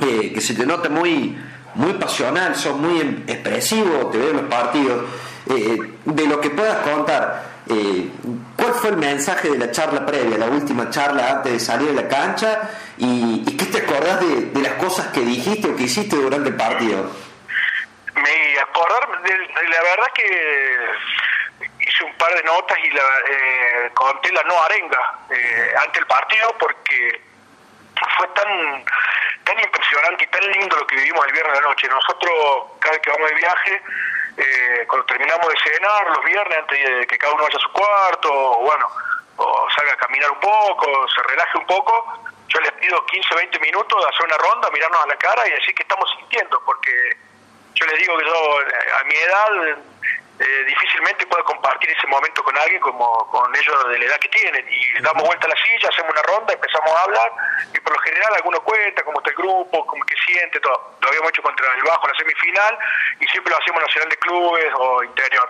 eh, 0.00 0.32
que 0.32 0.40
se 0.40 0.54
te 0.54 0.66
nota 0.66 0.88
muy, 0.88 1.38
muy 1.74 1.92
pasional, 1.92 2.56
son 2.56 2.80
muy 2.80 3.24
expresivos, 3.26 4.10
te 4.10 4.18
veo 4.18 4.30
en 4.30 4.36
los 4.38 4.46
partidos 4.46 5.04
eh, 5.48 5.78
de 6.04 6.26
lo 6.26 6.40
que 6.40 6.50
puedas 6.50 6.78
contar, 6.86 7.42
eh, 7.68 8.08
¿cuál 8.56 8.74
fue 8.74 8.90
el 8.90 8.96
mensaje 8.96 9.50
de 9.50 9.58
la 9.58 9.70
charla 9.70 10.04
previa, 10.04 10.36
la 10.38 10.46
última 10.46 10.90
charla 10.90 11.30
antes 11.30 11.52
de 11.52 11.60
salir 11.60 11.88
de 11.88 12.02
la 12.02 12.08
cancha? 12.08 12.68
¿Y, 12.98 13.56
qué 13.56 13.64
te 13.66 13.78
acordás 13.78 14.20
de, 14.20 14.60
las 14.60 14.74
cosas 14.74 15.08
que 15.08 15.20
dijiste 15.20 15.68
o 15.68 15.76
que 15.76 15.84
hiciste 15.84 16.16
durante 16.16 16.48
el 16.50 16.56
partido? 16.56 17.10
Me 18.14 18.58
acordar, 18.60 19.22
de, 19.22 19.38
la 19.38 19.82
verdad 19.82 20.06
que 20.14 20.88
hice 21.80 22.04
un 22.04 22.14
par 22.18 22.34
de 22.34 22.42
notas 22.42 22.78
y 22.82 22.90
la, 22.90 23.02
eh, 23.02 23.90
conté 23.94 24.32
la 24.32 24.42
no 24.42 24.60
arenga 24.62 25.18
eh, 25.30 25.74
ante 25.84 26.00
el 26.00 26.06
partido 26.06 26.54
porque 26.58 27.22
fue 28.16 28.28
tan 28.28 28.84
tan 29.44 29.58
impresionante 29.58 30.24
y 30.24 30.26
tan 30.26 30.46
lindo 30.52 30.76
lo 30.76 30.86
que 30.86 30.96
vivimos 30.96 31.26
el 31.26 31.32
viernes 31.32 31.54
de 31.54 31.60
la 31.60 31.68
noche. 31.68 31.88
Nosotros, 31.88 32.32
cada 32.78 32.92
vez 32.92 33.02
que 33.02 33.10
vamos 33.10 33.30
de 33.30 33.36
viaje, 33.36 33.82
eh, 34.36 34.84
cuando 34.86 35.06
terminamos 35.06 35.48
de 35.48 35.54
cenar 35.70 36.06
los 36.08 36.24
viernes, 36.24 36.58
antes 36.58 36.78
de 36.78 37.06
que 37.06 37.18
cada 37.18 37.34
uno 37.34 37.44
vaya 37.44 37.56
a 37.56 37.60
su 37.60 37.72
cuarto, 37.72 38.32
o 38.32 38.60
bueno, 38.62 38.88
o 39.36 39.68
salga 39.76 39.92
a 39.92 39.96
caminar 39.96 40.30
un 40.30 40.40
poco, 40.40 41.08
se 41.08 41.22
relaje 41.22 41.58
un 41.58 41.66
poco, 41.66 42.22
yo 42.48 42.60
les 42.60 42.72
pido 42.72 43.04
15, 43.06 43.34
20 43.34 43.58
minutos 43.60 44.02
de 44.02 44.08
hacer 44.08 44.26
una 44.26 44.38
ronda, 44.38 44.70
mirarnos 44.70 45.02
a 45.02 45.06
la 45.06 45.16
cara 45.16 45.46
y 45.46 45.50
decir 45.50 45.74
qué 45.74 45.82
estamos 45.82 46.10
sintiendo, 46.18 46.60
porque 46.64 46.92
yo 47.74 47.86
les 47.86 47.98
digo 47.98 48.18
que 48.18 48.24
yo 48.24 48.62
eh, 48.62 48.92
a 49.00 49.04
mi 49.04 49.14
edad 49.14 49.78
eh, 50.40 50.64
difícilmente 50.64 51.26
puedo 51.26 51.44
compartir 51.44 51.90
ese 51.90 52.06
momento 52.06 52.42
con 52.42 52.56
alguien 52.56 52.80
como 52.80 53.28
con 53.28 53.54
ellos 53.54 53.88
de 53.90 53.98
la 53.98 54.04
edad 54.06 54.18
que 54.18 54.28
tienen. 54.28 54.66
Y 54.70 55.02
damos 55.02 55.24
vuelta 55.24 55.46
a 55.46 55.50
la 55.50 55.56
silla, 55.56 55.90
hacemos 55.90 56.12
una 56.12 56.22
ronda, 56.22 56.54
empezamos 56.54 56.90
a 56.90 57.02
hablar 57.02 57.30
y 57.74 57.80
por 57.80 57.92
lo 57.92 57.98
general 57.98 58.34
alguno 58.36 58.60
cuenta 58.62 59.04
cómo 59.04 59.18
está 59.20 59.30
el 59.30 59.36
grupo, 59.36 59.84
cómo 59.84 60.02
que 60.04 60.14
siente, 60.26 60.58
todo. 60.60 60.96
Lo 61.02 61.08
habíamos 61.08 61.28
hecho 61.28 61.42
contra 61.42 61.66
el 61.74 61.82
Bajo 61.82 62.06
en 62.06 62.12
la 62.12 62.18
semifinal 62.18 62.78
y 63.20 63.26
siempre 63.26 63.50
lo 63.50 63.58
hacemos 63.58 63.82
Nacional 63.82 64.08
de 64.08 64.16
Clubes 64.16 64.72
o 64.76 65.04
Interior. 65.04 65.48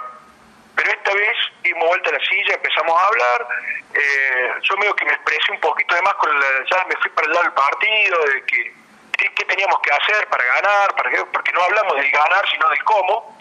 Pero 0.75 0.91
esta 0.91 1.15
vez 1.15 1.37
dimos 1.63 1.87
vuelta 1.87 2.11
a 2.11 2.13
la 2.15 2.25
silla, 2.27 2.55
empezamos 2.55 3.01
a 3.01 3.07
hablar. 3.07 3.49
Eh, 3.95 4.55
yo 4.63 4.77
medio 4.77 4.97
que 4.97 5.05
me 5.05 5.13
expresé 5.13 5.53
un 5.53 5.61
poquito 5.61 5.95
de 5.95 6.03
más 6.03 6.15
con 6.15 6.31
ya 6.69 6.85
me 6.89 6.97
fui 6.97 7.11
para 7.11 7.29
el 7.29 7.33
lado 7.33 7.45
del 7.45 7.53
partido, 7.53 8.25
de 8.25 8.45
que 8.45 8.80
¿qué, 9.29 9.45
teníamos 9.45 9.81
que 9.81 9.91
hacer 9.93 10.29
para 10.29 10.45
ganar, 10.45 10.95
para 10.95 11.11
porque 11.33 11.53
no 11.53 11.63
hablamos 11.63 11.97
del 11.97 12.11
ganar, 12.11 12.45
sino 12.51 12.69
del 12.69 12.83
cómo, 12.85 13.37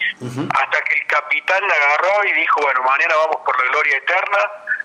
hasta 0.54 0.84
que 0.84 0.94
el 0.94 1.06
capitán 1.06 1.64
agarró 1.64 2.24
y 2.24 2.32
dijo, 2.32 2.60
bueno, 2.62 2.82
mañana 2.82 3.14
vamos 3.16 3.36
por 3.44 3.58
la 3.58 3.70
gloria 3.70 3.96
eterna, 3.96 4.38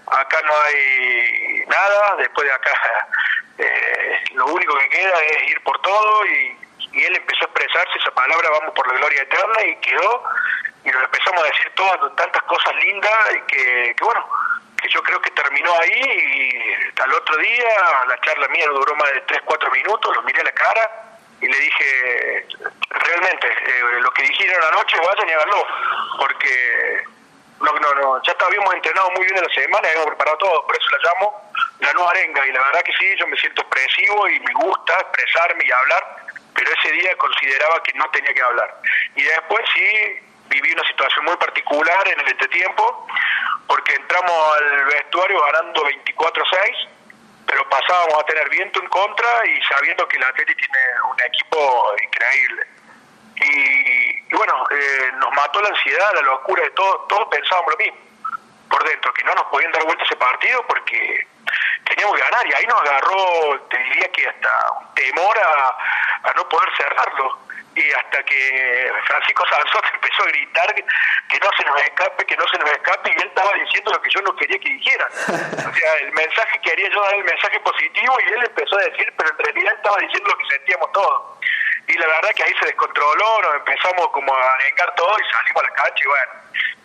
acá 0.08 0.42
no 0.44 0.54
hay 0.66 1.64
nada, 1.68 2.16
después 2.18 2.48
de 2.48 2.54
acá 2.54 2.72
eh, 3.58 4.24
lo 4.32 4.46
único 4.48 4.78
que 4.78 4.90
queda 4.90 5.24
es 5.24 5.52
ir 5.52 5.64
por 5.64 5.82
todo 5.82 6.26
y, 6.26 6.58
y 6.94 7.04
él 7.04 7.16
empezó 7.16 7.44
a 7.44 7.48
expresarse 7.48 8.00
esa 8.00 8.12
palabra, 8.12 8.50
vamos 8.52 8.74
por 8.74 8.88
la 8.88 8.98
gloria 8.98 9.22
eterna, 9.22 9.62
y 9.64 9.76
quedó, 9.78 10.24
y 10.84 10.90
nos 10.90 11.04
empezamos 11.04 11.44
a 11.44 11.48
decir 11.48 11.72
todas 11.76 12.16
tantas 12.16 12.44
cosas 12.44 12.76
lindas, 12.76 13.14
y 13.36 13.42
que, 13.52 13.96
que 13.98 14.04
bueno, 14.04 14.26
que 14.86 14.94
yo 14.94 15.02
creo 15.02 15.20
que 15.22 15.32
terminó 15.32 15.74
ahí, 15.80 16.02
y 16.96 17.02
al 17.02 17.14
otro 17.14 17.38
día 17.38 17.70
la 18.08 18.20
charla 18.22 18.48
mía 18.50 18.68
duró 18.68 18.96
más 18.96 19.12
de 19.14 19.22
3, 19.22 19.42
4 19.46 19.72
minutos, 19.72 20.16
lo 20.16 20.22
miré 20.24 20.42
a 20.42 20.46
la 20.46 20.52
cara, 20.52 21.18
y 21.42 21.48
le 21.48 21.58
dije, 21.58 22.48
realmente, 22.90 23.48
eh, 23.48 24.00
lo 24.02 24.12
que 24.12 24.24
dijeron 24.24 24.64
anoche, 24.64 24.98
vayan 25.00 25.30
y 25.30 25.32
háganlo, 25.34 25.68
porque 26.20 27.04
no, 27.62 27.72
no, 27.80 27.96
no, 27.96 28.22
ya 28.24 28.36
habíamos 28.46 28.74
entrenado 28.76 29.10
muy 29.12 29.26
bien 29.26 29.38
en 29.38 29.44
la 29.44 29.54
semana, 29.54 29.88
habíamos 29.88 30.08
preparado 30.08 30.38
todo, 30.38 30.68
por 30.68 30.76
eso 30.76 30.90
la 30.92 31.10
llamo 31.10 31.52
la 31.80 31.94
nueva 31.94 32.12
arenga, 32.12 32.46
y 32.46 32.52
la 32.52 32.62
verdad 32.62 32.84
que 32.84 32.94
sí, 32.94 33.16
yo 33.18 33.28
me 33.28 33.38
siento 33.38 33.62
expresivo 33.62 34.28
y 34.30 34.40
me 34.40 34.54
gusta 34.54 34.94
expresarme 35.00 35.64
y 35.66 35.72
hablar, 35.72 36.18
pero 36.54 36.72
ese 36.72 36.92
día 36.92 37.18
consideraba 37.18 37.82
que 37.84 37.94
no 37.94 38.10
tenía 38.12 38.34
que 38.34 38.42
hablar. 38.42 38.82
Y 39.16 39.24
después 39.24 39.66
sí 39.74 40.20
viví 40.48 40.72
una 40.72 40.88
situación 40.88 41.26
muy 41.26 41.36
particular 41.38 42.08
en 42.08 42.20
el 42.20 42.30
entretiempo, 42.30 43.08
porque 43.68 43.96
entramos 43.96 44.58
al 44.58 44.86
vestuario 44.86 45.42
ganando 45.46 45.84
24-6, 45.84 46.90
pero 47.48 47.70
pasábamos 47.70 48.20
a 48.20 48.26
tener 48.26 48.50
viento 48.50 48.80
en 48.82 48.88
contra 48.90 49.28
y 49.46 49.62
sabiendo 49.64 50.08
que 50.08 50.18
el 50.18 50.24
Atleti 50.24 50.56
tiene 50.56 50.80
un 51.10 51.22
equipo 51.22 51.94
increíble. 52.04 52.68
Y, 53.38 54.34
bueno, 54.34 54.64
eh, 54.72 55.12
nos 55.18 55.32
mató 55.34 55.62
la 55.62 55.70
ansiedad, 55.70 56.14
la 56.16 56.22
locura 56.22 56.64
de 56.64 56.70
todo, 56.72 57.06
todos 57.10 57.28
pensábamos 57.28 57.72
lo 57.72 57.78
mismo 57.78 57.98
por 58.70 58.84
dentro, 58.84 59.14
que 59.14 59.24
no 59.24 59.34
nos 59.36 59.46
podían 59.46 59.72
dar 59.72 59.84
vuelta 59.84 60.04
ese 60.04 60.16
partido 60.16 60.66
porque 60.68 61.28
teníamos 61.86 62.16
que 62.16 62.24
ganar 62.24 62.48
y 62.48 62.54
ahí 62.54 62.66
nos 62.66 62.82
agarró, 62.82 63.62
te 63.70 63.78
diría 63.78 64.12
que 64.12 64.28
hasta 64.28 64.72
un 64.80 64.94
temor 64.96 65.38
a, 65.38 66.34
no 66.36 66.50
poder 66.50 66.70
cerrarlo 66.76 67.40
y 67.76 67.92
hasta 67.92 68.24
que 68.24 68.92
Francisco 69.06 69.46
Sanzón 69.50 69.82
empezó 69.94 70.24
a 70.24 70.28
gritar 70.28 70.74
que, 70.76 71.40
no 71.40 71.50
se 71.58 71.66
nos 71.66 71.82
escape, 71.82 72.26
que 72.26 72.38
no 72.38 72.48
se 72.48 72.58
nos 72.58 72.72
escape, 72.72 73.10
y 73.12 73.22
él 73.22 73.28
estaba 73.28 73.52
diciendo 73.54 73.92
lo 73.92 74.02
que 74.02 74.10
yo 74.10 74.22
no 74.22 74.36
quería 74.36 74.58
que 74.60 74.70
dijeran. 74.70 75.10
O 75.12 75.74
sea, 75.74 75.96
el 76.00 76.12
mensaje 76.14 76.60
quería 76.62 76.90
yo 76.90 77.02
dar 77.02 77.16
el 77.16 77.24
mensaje 77.24 77.60
positivo 77.60 78.18
y 78.26 78.34
él 78.34 78.44
empezó 78.46 78.78
a 78.78 78.84
decir, 78.84 79.14
pero 79.18 79.30
en 79.30 79.38
realidad 79.38 79.74
estaba 79.76 79.98
diciendo 79.98 80.30
lo 80.30 80.38
que 80.38 80.56
sentíamos 80.56 80.92
todos. 80.94 81.40
Y 81.88 81.94
la 81.98 82.08
verdad 82.08 82.32
que 82.36 82.44
ahí 82.44 82.54
se 82.60 82.66
descontroló, 82.66 83.42
nos 83.42 83.56
empezamos 83.56 84.08
como 84.10 84.34
a 84.34 84.54
arengar 84.54 84.96
todo 84.96 85.16
y 85.20 85.32
salimos 85.32 85.64
a 85.64 85.68
la 85.68 85.74
cancha 85.76 86.04
y 86.04 86.08
bueno, 86.08 86.32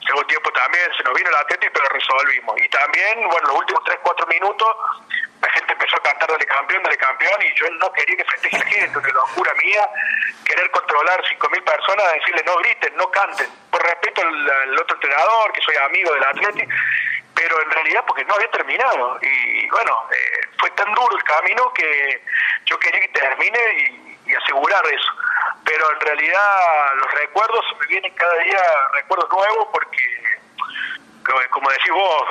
segundo 0.02 0.26
tiempo 0.26 0.52
también 0.52 0.84
se 0.96 1.02
nos 1.04 1.14
vino 1.14 1.28
el 1.28 1.36
Atlético 1.36 1.72
pero 1.74 1.88
resolvimos. 1.88 2.60
Y 2.60 2.68
también, 2.68 3.28
bueno, 3.28 3.48
los 3.48 3.58
últimos 3.58 3.84
3, 3.84 3.98
4 4.02 4.26
minutos 4.26 4.76
la 5.40 5.50
gente 5.52 5.72
empezó 5.72 5.96
a 5.96 6.02
cantar 6.02 6.30
dale 6.30 6.46
campeón, 6.46 6.82
dale 6.82 6.96
campeón 6.98 7.42
y 7.42 7.58
yo 7.58 7.70
no 7.70 7.92
quería 7.92 8.16
que 8.16 8.24
festeje 8.24 8.58
la 8.58 8.64
gente, 8.66 8.98
una 8.98 9.08
locura 9.08 9.54
mía, 9.54 9.88
querer 10.44 10.70
controlar 10.70 11.22
5.000 11.24 11.64
personas, 11.64 12.12
decirle 12.12 12.42
no 12.44 12.56
griten, 12.56 12.96
no 12.96 13.10
canten, 13.10 13.48
por 13.70 13.82
respeto 13.82 14.20
al, 14.20 14.78
otro 14.78 14.96
entrenador, 14.96 15.52
que 15.52 15.60
soy 15.62 15.76
amigo 15.76 16.12
del 16.12 16.24
Atlético 16.24 16.72
pero 17.32 17.62
en 17.62 17.70
realidad 17.70 18.04
porque 18.06 18.24
no 18.26 18.34
había 18.34 18.50
terminado. 18.50 19.18
Y 19.22 19.66
bueno, 19.70 20.04
eh, 20.10 20.40
fue 20.58 20.68
tan 20.72 20.92
duro 20.92 21.16
el 21.16 21.24
camino 21.24 21.72
que 21.72 22.22
yo 22.66 22.78
quería 22.78 23.00
que 23.00 23.08
termine 23.08 24.12
y 24.26 24.34
asegurar 24.34 24.84
eso 24.86 25.19
pero 25.64 25.92
en 25.92 26.00
realidad 26.00 26.94
los 26.96 27.12
recuerdos 27.12 27.64
me 27.80 27.86
vienen 27.86 28.12
cada 28.14 28.34
día 28.44 28.60
recuerdos 28.92 29.28
nuevos 29.30 29.68
porque, 29.72 29.98
como 31.50 31.70
decís 31.70 31.92
vos, 31.92 32.22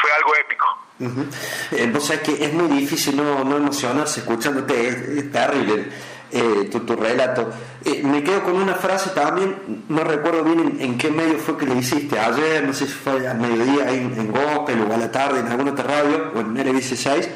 fue 0.00 0.12
algo 0.12 0.36
épico. 0.36 0.66
Uh 1.00 2.00
sabés 2.00 2.22
que 2.22 2.44
es 2.44 2.52
muy 2.52 2.68
difícil 2.78 3.16
no, 3.16 3.44
no 3.44 3.56
emocionarse 3.56 4.20
escuchándote, 4.20 4.88
es, 4.88 5.32
terrible 5.32 5.86
eh, 6.30 6.68
tu, 6.70 6.80
tu, 6.80 6.96
relato. 6.96 7.50
Eh, 7.84 8.02
me 8.02 8.22
quedo 8.22 8.44
con 8.44 8.56
una 8.56 8.74
frase 8.74 9.10
también, 9.10 9.84
no 9.88 10.04
recuerdo 10.04 10.44
bien 10.44 10.78
en, 10.80 10.98
qué 10.98 11.10
medio 11.10 11.38
fue 11.38 11.56
que 11.56 11.66
le 11.66 11.76
hiciste, 11.76 12.18
ayer, 12.18 12.64
no 12.64 12.72
sé 12.72 12.86
si 12.86 12.92
fue 12.92 13.26
al 13.26 13.38
mediodía 13.38 13.90
en, 13.90 14.18
en 14.18 14.32
Gospel 14.32 14.86
o 14.88 14.94
a 14.94 14.96
la 14.96 15.10
tarde 15.10 15.40
en 15.40 15.48
alguna 15.48 15.72
otra 15.72 15.84
radio 15.84 16.32
o 16.34 16.40
en 16.40 16.56
LB6, 16.56 17.28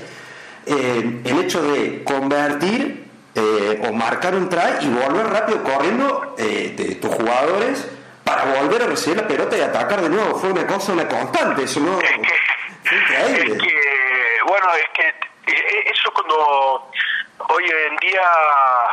el 0.67 1.39
hecho 1.41 1.63
de 1.63 2.05
convertir 2.05 3.02
eh, 3.35 3.89
o 3.89 3.93
marcar 3.93 4.35
un 4.35 4.49
try 4.49 4.77
y 4.81 4.89
volver 4.91 5.27
rápido 5.27 5.63
corriendo 5.63 6.35
eh, 6.37 6.75
de 6.77 6.97
tus 6.97 7.15
jugadores 7.15 7.91
para 8.25 8.45
volver 8.45 8.83
a 8.83 8.87
recibir 8.87 9.17
la 9.23 9.27
pelota 9.27 9.57
y 9.57 9.63
atacar 9.63 10.03
de 10.03 10.11
nuevo. 10.11 10.39
Fue 10.39 10.51
una 10.53 10.67
cosa, 10.67 10.93
una 10.93 11.09
constante, 11.09 11.63
eso 11.63 11.81
no. 11.81 11.99
Es 11.99 12.11
que, 12.91 13.81
bueno, 14.47 14.75
es 14.75 14.89
que 14.93 15.09
eh, 15.09 15.85
eso 15.87 16.13
cuando 16.13 16.91
hoy 17.39 17.65
en 17.65 17.97
día 17.97 18.23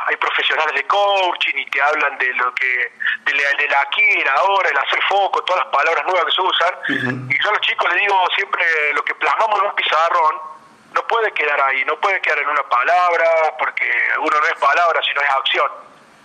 hay 0.08 0.16
profesionales 0.16 0.74
de 0.74 0.84
coaching 0.88 1.56
y 1.56 1.66
te 1.70 1.82
hablan 1.82 2.18
de 2.18 2.34
lo 2.36 2.56
que 2.56 2.94
de 3.26 3.34
la, 3.34 3.58
de 3.58 3.68
la 3.68 3.82
aquí 3.82 4.02
y 4.02 4.24
ahora, 4.38 4.70
el 4.70 4.78
hacer 4.78 5.02
foco, 5.10 5.44
todas 5.44 5.66
las 5.66 5.74
palabras 5.74 6.06
nuevas 6.06 6.26
que 6.26 6.32
se 6.32 6.42
usan. 6.42 7.30
Y 7.30 7.44
yo 7.44 7.50
a 7.50 7.54
los 7.54 7.62
chicos 7.62 7.90
les 7.92 8.02
digo 8.04 8.16
siempre 8.36 8.64
lo 8.94 9.04
que 9.04 9.16
plasmamos 9.16 9.60
en 9.60 9.66
un 9.66 9.76
pizarrón 9.76 10.59
no 10.94 11.08
puede 11.08 11.32
quedar 11.32 11.62
ahí, 11.62 11.84
no 11.86 12.00
puede 12.00 12.20
quedar 12.22 12.40
en 12.40 12.50
una 12.50 12.64
palabra, 12.64 13.26
porque 13.58 13.86
uno 14.20 14.40
no 14.40 14.48
es 14.48 14.60
palabra, 14.60 15.02
sino 15.04 15.22
es 15.22 15.30
acción. 15.30 15.72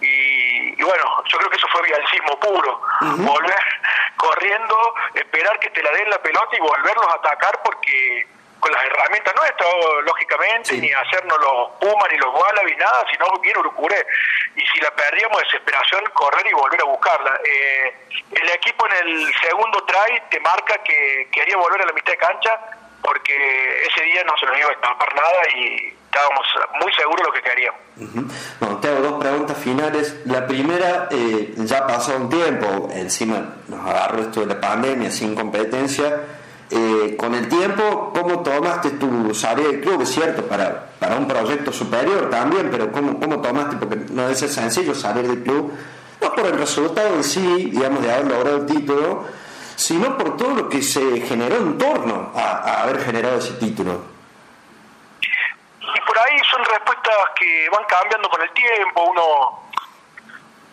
Y, 0.01 0.83
bueno, 0.83 1.23
yo 1.27 1.39
creo 1.39 1.51
que 1.51 1.57
eso 1.57 1.69
fue 1.69 1.83
vialcismo 1.83 2.39
puro, 2.41 2.81
volver 3.01 3.65
corriendo, 4.17 4.95
esperar 5.15 5.59
que 5.61 5.71
te 5.71 5.83
la 5.83 5.91
den 5.93 6.11
la 6.11 6.19
pelota 6.21 6.57
y 6.57 6.61
volverlos 6.61 7.07
a 7.09 7.15
atacar 7.15 7.61
porque 7.63 8.27
con 8.61 8.73
las 8.73 8.85
herramientas 8.85 9.35
nuestras, 9.37 9.71
lógicamente, 10.05 10.77
ni 10.79 10.91
hacernos 10.91 11.39
los 11.39 11.71
Pumas 11.81 12.09
ni 12.11 12.17
los 12.17 12.35
Wallabies, 12.35 12.79
nada, 12.79 13.05
sino 13.11 13.27
bien 13.41 13.59
Urucuré. 13.59 14.07
Y 14.57 14.67
si 14.67 14.81
la 14.81 14.91
perdíamos, 14.91 15.39
desesperación, 15.43 16.03
correr 16.15 16.47
y 16.47 16.53
volver 16.55 16.81
a 16.81 16.85
buscarla. 16.85 17.41
Eh, 17.45 17.95
el 18.33 18.51
equipo 18.51 18.87
en 18.87 19.07
el 19.07 19.35
segundo 19.43 19.85
try 19.85 20.23
te 20.31 20.41
marca 20.41 20.79
que 20.79 21.29
quería 21.31 21.59
volver 21.59 21.83
a 21.83 21.87
la 21.87 21.93
mitad 21.93 22.13
de 22.13 22.19
cancha 22.19 22.61
porque 23.05 23.35
ese 23.87 24.05
día 24.07 24.25
no 24.25 24.33
se 24.41 24.47
nos 24.47 24.59
iba 24.59 24.69
a 24.69 24.73
escapar 24.73 25.15
nada 25.15 25.43
y 25.55 25.93
estábamos 26.05 26.47
muy 26.81 26.93
seguros 26.95 27.27
lo 27.27 27.33
que 27.33 27.43
queríamos. 27.43 28.81
te 28.81 28.89
hago 28.89 29.01
dos 29.01 29.21
preguntas 29.21 29.59
finales. 29.59 30.23
La 30.25 30.47
primera, 30.47 31.09
eh, 31.11 31.55
ya 31.59 31.87
pasó 31.87 32.17
un 32.17 32.31
tiempo, 32.31 32.89
encima 32.93 33.57
nos 33.69 33.87
agarró 33.87 34.23
esto 34.23 34.41
de 34.41 34.47
la 34.47 34.61
pandemia 34.61 35.11
sin 35.11 35.35
competencia. 35.35 36.23
Eh, 36.71 37.15
con 37.19 37.35
el 37.35 37.47
tiempo, 37.49 38.11
¿cómo 38.15 38.43
tomaste 38.43 38.93
tu 38.93 39.35
salida 39.35 39.69
del 39.69 39.81
club? 39.83 40.01
Es 40.01 40.09
cierto, 40.09 40.47
para, 40.47 40.87
para 40.99 41.17
un 41.17 41.29
proyecto 41.29 41.73
superior 41.73 42.31
también, 42.31 42.71
pero 42.71 42.91
¿cómo, 42.91 43.21
¿cómo 43.21 43.43
tomaste? 43.43 43.77
Porque 43.77 43.97
no 44.11 44.35
ser 44.35 44.49
sencillo 44.49 44.95
salir 44.95 45.29
del 45.29 45.43
club, 45.43 45.73
no 46.23 46.33
por 46.33 46.47
el 46.47 46.57
resultado 46.57 47.15
en 47.15 47.23
sí, 47.23 47.71
digamos, 47.71 48.03
de 48.03 48.11
haber 48.13 48.27
logrado 48.27 48.57
el 48.57 48.67
título, 48.67 49.25
sino 49.77 50.17
por 50.17 50.37
todo 50.37 50.55
lo 50.55 50.69
que 50.69 50.83
se 50.83 51.21
generó 51.21 51.57
en 51.57 51.79
torno 51.79 52.33
a, 52.35 52.83
haber 52.83 53.05
generado 53.05 53.39
ese 53.39 53.55
título. 53.55 54.05
Y 55.81 56.01
por 56.01 56.19
ahí 56.19 56.39
son 56.51 56.65
respuestas 56.65 57.17
que 57.39 57.69
van 57.71 57.85
cambiando 57.85 58.29
con 58.29 58.43
el 58.43 58.51
tiempo, 58.53 59.05
uno 59.05 59.65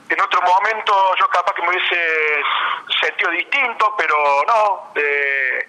en 0.09 0.21
otro 0.21 0.41
momento 0.41 1.15
yo 1.17 1.27
capaz 1.29 1.53
que 1.53 1.61
me 1.61 1.69
hubiese 1.69 2.43
sentido 2.99 3.31
distinto, 3.31 3.93
pero 3.97 4.15
no, 4.45 4.91
eh, 4.95 5.67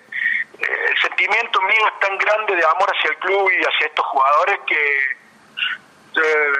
el 0.58 1.00
sentimiento 1.00 1.60
mío 1.62 1.86
es 1.86 2.00
tan 2.00 2.18
grande 2.18 2.56
de 2.56 2.64
amor 2.64 2.92
hacia 2.92 3.10
el 3.10 3.18
club 3.18 3.50
y 3.50 3.64
hacia 3.64 3.86
estos 3.86 4.04
jugadores 4.06 4.58
que 4.66 5.16
eh, 6.16 6.52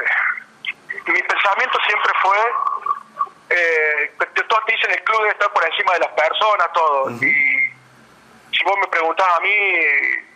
mi 1.07 1.23
pensamiento 1.23 1.79
siempre 1.87 2.12
fue 2.23 2.38
eh, 3.50 4.12
todos 4.52 4.66
te 4.66 4.73
dicen 4.73 4.90
el 4.90 5.02
club 5.04 5.18
debe 5.21 5.30
estar 5.30 5.50
por 5.50 5.64
encima 5.64 5.94
de 5.94 6.00
las 6.00 6.12
personas, 6.12 6.73
todo. 6.75 7.11
Y 7.11 7.16
si 8.52 8.64
vos 8.64 8.76
me 8.78 8.87
preguntás 8.88 9.26
a 9.35 9.40
mí, 9.40 9.54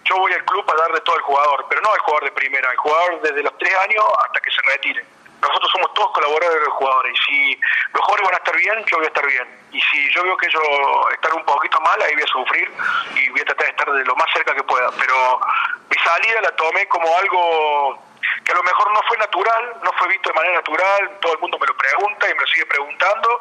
yo 0.04 0.16
voy 0.16 0.32
al 0.32 0.44
club 0.46 0.64
para 0.64 0.80
darle 0.82 1.02
todo 1.02 1.16
al 1.16 1.22
jugador, 1.22 1.66
pero 1.68 1.82
no 1.82 1.92
al 1.92 1.98
jugador 1.98 2.24
de 2.24 2.32
primera, 2.32 2.70
al 2.70 2.76
jugador 2.78 3.20
desde 3.20 3.42
los 3.42 3.58
tres 3.58 3.74
años 3.76 4.04
hasta 4.24 4.40
que 4.40 4.50
se 4.50 4.62
retire. 4.72 5.04
Nosotros 5.42 5.70
somos 5.70 5.92
todos 5.92 6.12
colaboradores 6.12 6.60
de 6.60 6.66
los 6.66 6.74
jugadores 6.76 7.12
y 7.12 7.24
si 7.26 7.60
los 7.92 8.02
jugadores 8.04 8.24
van 8.24 8.34
a 8.34 8.38
estar 8.38 8.56
bien, 8.56 8.84
yo 8.86 8.96
voy 8.96 9.04
a 9.04 9.08
estar 9.08 9.26
bien. 9.26 9.48
Y 9.72 9.80
si 9.82 10.10
yo 10.14 10.22
veo 10.24 10.36
que 10.38 10.46
ellos 10.46 10.62
están 11.12 11.32
un 11.36 11.44
poquito 11.44 11.78
mal, 11.82 12.00
ahí 12.00 12.14
voy 12.14 12.22
a 12.22 12.26
sufrir 12.26 12.72
y 13.16 13.28
voy 13.28 13.40
a 13.42 13.44
tratar 13.44 13.66
de 13.66 13.70
estar 13.70 13.92
de 13.92 14.04
lo 14.06 14.16
más 14.16 14.32
cerca 14.32 14.54
que 14.54 14.62
pueda. 14.62 14.90
Pero 14.98 15.40
mi 15.90 15.96
salida 15.98 16.40
la 16.40 16.56
tomé 16.56 16.88
como 16.88 17.06
algo 17.18 18.05
que 18.46 18.52
a 18.52 18.54
lo 18.54 18.62
mejor 18.62 18.92
no 18.92 19.00
fue 19.08 19.18
natural, 19.18 19.74
no 19.82 19.90
fue 19.98 20.06
visto 20.06 20.30
de 20.30 20.34
manera 20.36 20.54
natural, 20.54 21.18
todo 21.20 21.34
el 21.34 21.40
mundo 21.40 21.58
me 21.58 21.66
lo 21.66 21.76
pregunta 21.76 22.30
y 22.30 22.34
me 22.34 22.40
lo 22.40 22.46
sigue 22.46 22.66
preguntando. 22.66 23.40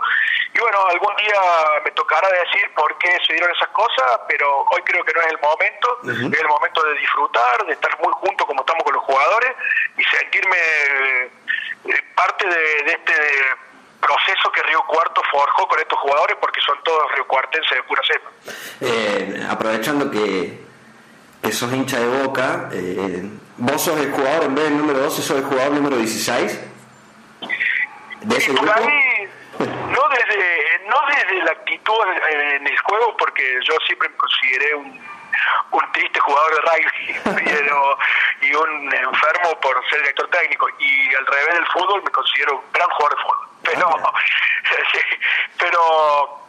Y 0.52 0.60
bueno, 0.60 0.80
algún 0.90 1.16
día 1.18 1.40
me 1.86 1.92
tocará 1.92 2.28
decir 2.28 2.74
por 2.74 2.98
qué 2.98 3.16
se 3.28 3.34
dieron 3.34 3.52
esas 3.52 3.70
cosas, 3.70 4.20
pero 4.28 4.66
hoy 4.72 4.82
creo 4.84 5.06
que 5.06 5.14
no 5.14 5.22
es 5.22 5.28
el 5.28 5.40
momento, 5.40 6.00
es 6.10 6.42
el 6.42 6.48
momento 6.48 6.82
de 6.84 6.96
disfrutar, 6.96 7.66
de 7.68 7.74
estar 7.74 7.92
muy 8.00 8.14
juntos 8.14 8.48
como 8.48 8.62
estamos 8.62 8.84
con 8.84 8.94
los 8.94 9.04
jugadores 9.04 9.52
y 9.96 10.04
sentirme... 10.04 10.58
Eh, 10.58 11.32
parte 12.16 12.48
de, 12.48 12.94
este 12.94 13.14
proceso 14.00 14.52
que 14.52 14.64
Río 14.64 14.84
Cuarto 14.88 15.22
forjó 15.32 15.68
con 15.68 15.80
estos 15.80 16.00
jugadores 16.00 16.38
porque 16.40 16.62
son 16.62 16.78
todos 16.84 17.12
Río 17.14 17.28
Cuartenses 17.28 17.78
de 17.78 17.84
pura 17.84 18.02
cepa. 18.08 18.30
Eh, 18.82 19.48
aprovechando 19.50 20.10
que, 20.10 20.64
que, 21.42 21.52
sos 21.52 21.72
hincha 21.74 22.00
de 22.00 22.24
boca, 22.24 22.70
eh, 22.72 23.30
vos 23.58 23.82
sos 23.82 24.00
el 24.00 24.12
jugador 24.12 24.44
en 24.46 24.56
vez 24.56 24.64
del 24.66 24.78
número 24.78 25.00
12, 25.00 25.22
sos 25.22 25.38
el 25.38 25.44
jugador 25.44 25.74
número 25.74 25.98
16 25.98 26.60
de 28.22 28.38
ese 28.38 28.52
grupo. 28.52 28.66
no 28.66 30.02
desde, 30.10 30.80
no 30.88 30.98
desde 31.08 31.44
la 31.44 31.52
actitud 31.52 31.94
en 32.30 32.68
el 32.68 32.78
juego, 32.80 33.16
porque 33.18 33.60
yo 33.68 33.74
siempre 33.86 34.10
me 34.10 34.16
consideré 34.16 34.76
un 34.76 35.16
un 35.72 35.92
triste 35.92 36.20
jugador 36.20 36.56
de 36.56 36.62
rugby 36.62 37.42
y 38.42 38.56
un 38.56 38.94
enfermo 38.94 39.60
por 39.62 39.90
ser 39.90 40.00
director 40.00 40.30
técnico 40.30 40.68
y 40.80 41.16
al 41.16 41.26
revés 41.26 41.54
del 41.56 41.68
fútbol 41.68 42.04
me 42.04 42.12
considero 42.12 42.58
un 42.58 42.72
gran 42.72 42.90
jugador 42.90 43.18
de 43.18 43.24
fútbol. 43.24 43.48
Pero 43.64 43.88
ah, 43.88 44.14
sí, 44.92 45.00
pero 45.58 46.48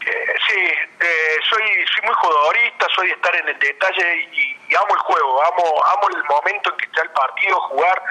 eh, 0.00 0.34
sí 0.48 0.60
eh, 1.00 1.38
soy 1.48 1.86
soy 1.94 2.04
muy 2.04 2.14
jugadorista 2.14 2.86
soy 2.94 3.08
de 3.08 3.14
estar 3.14 3.36
en 3.36 3.48
el 3.48 3.58
detalle 3.58 4.28
y, 4.32 4.45
amo 4.74 4.94
el 4.94 5.00
juego 5.00 5.44
amo 5.44 5.84
amo 5.84 6.08
el 6.08 6.24
momento 6.24 6.70
en 6.70 6.76
que 6.76 6.86
está 6.86 7.02
el 7.02 7.10
partido 7.10 7.60
jugar 7.60 8.02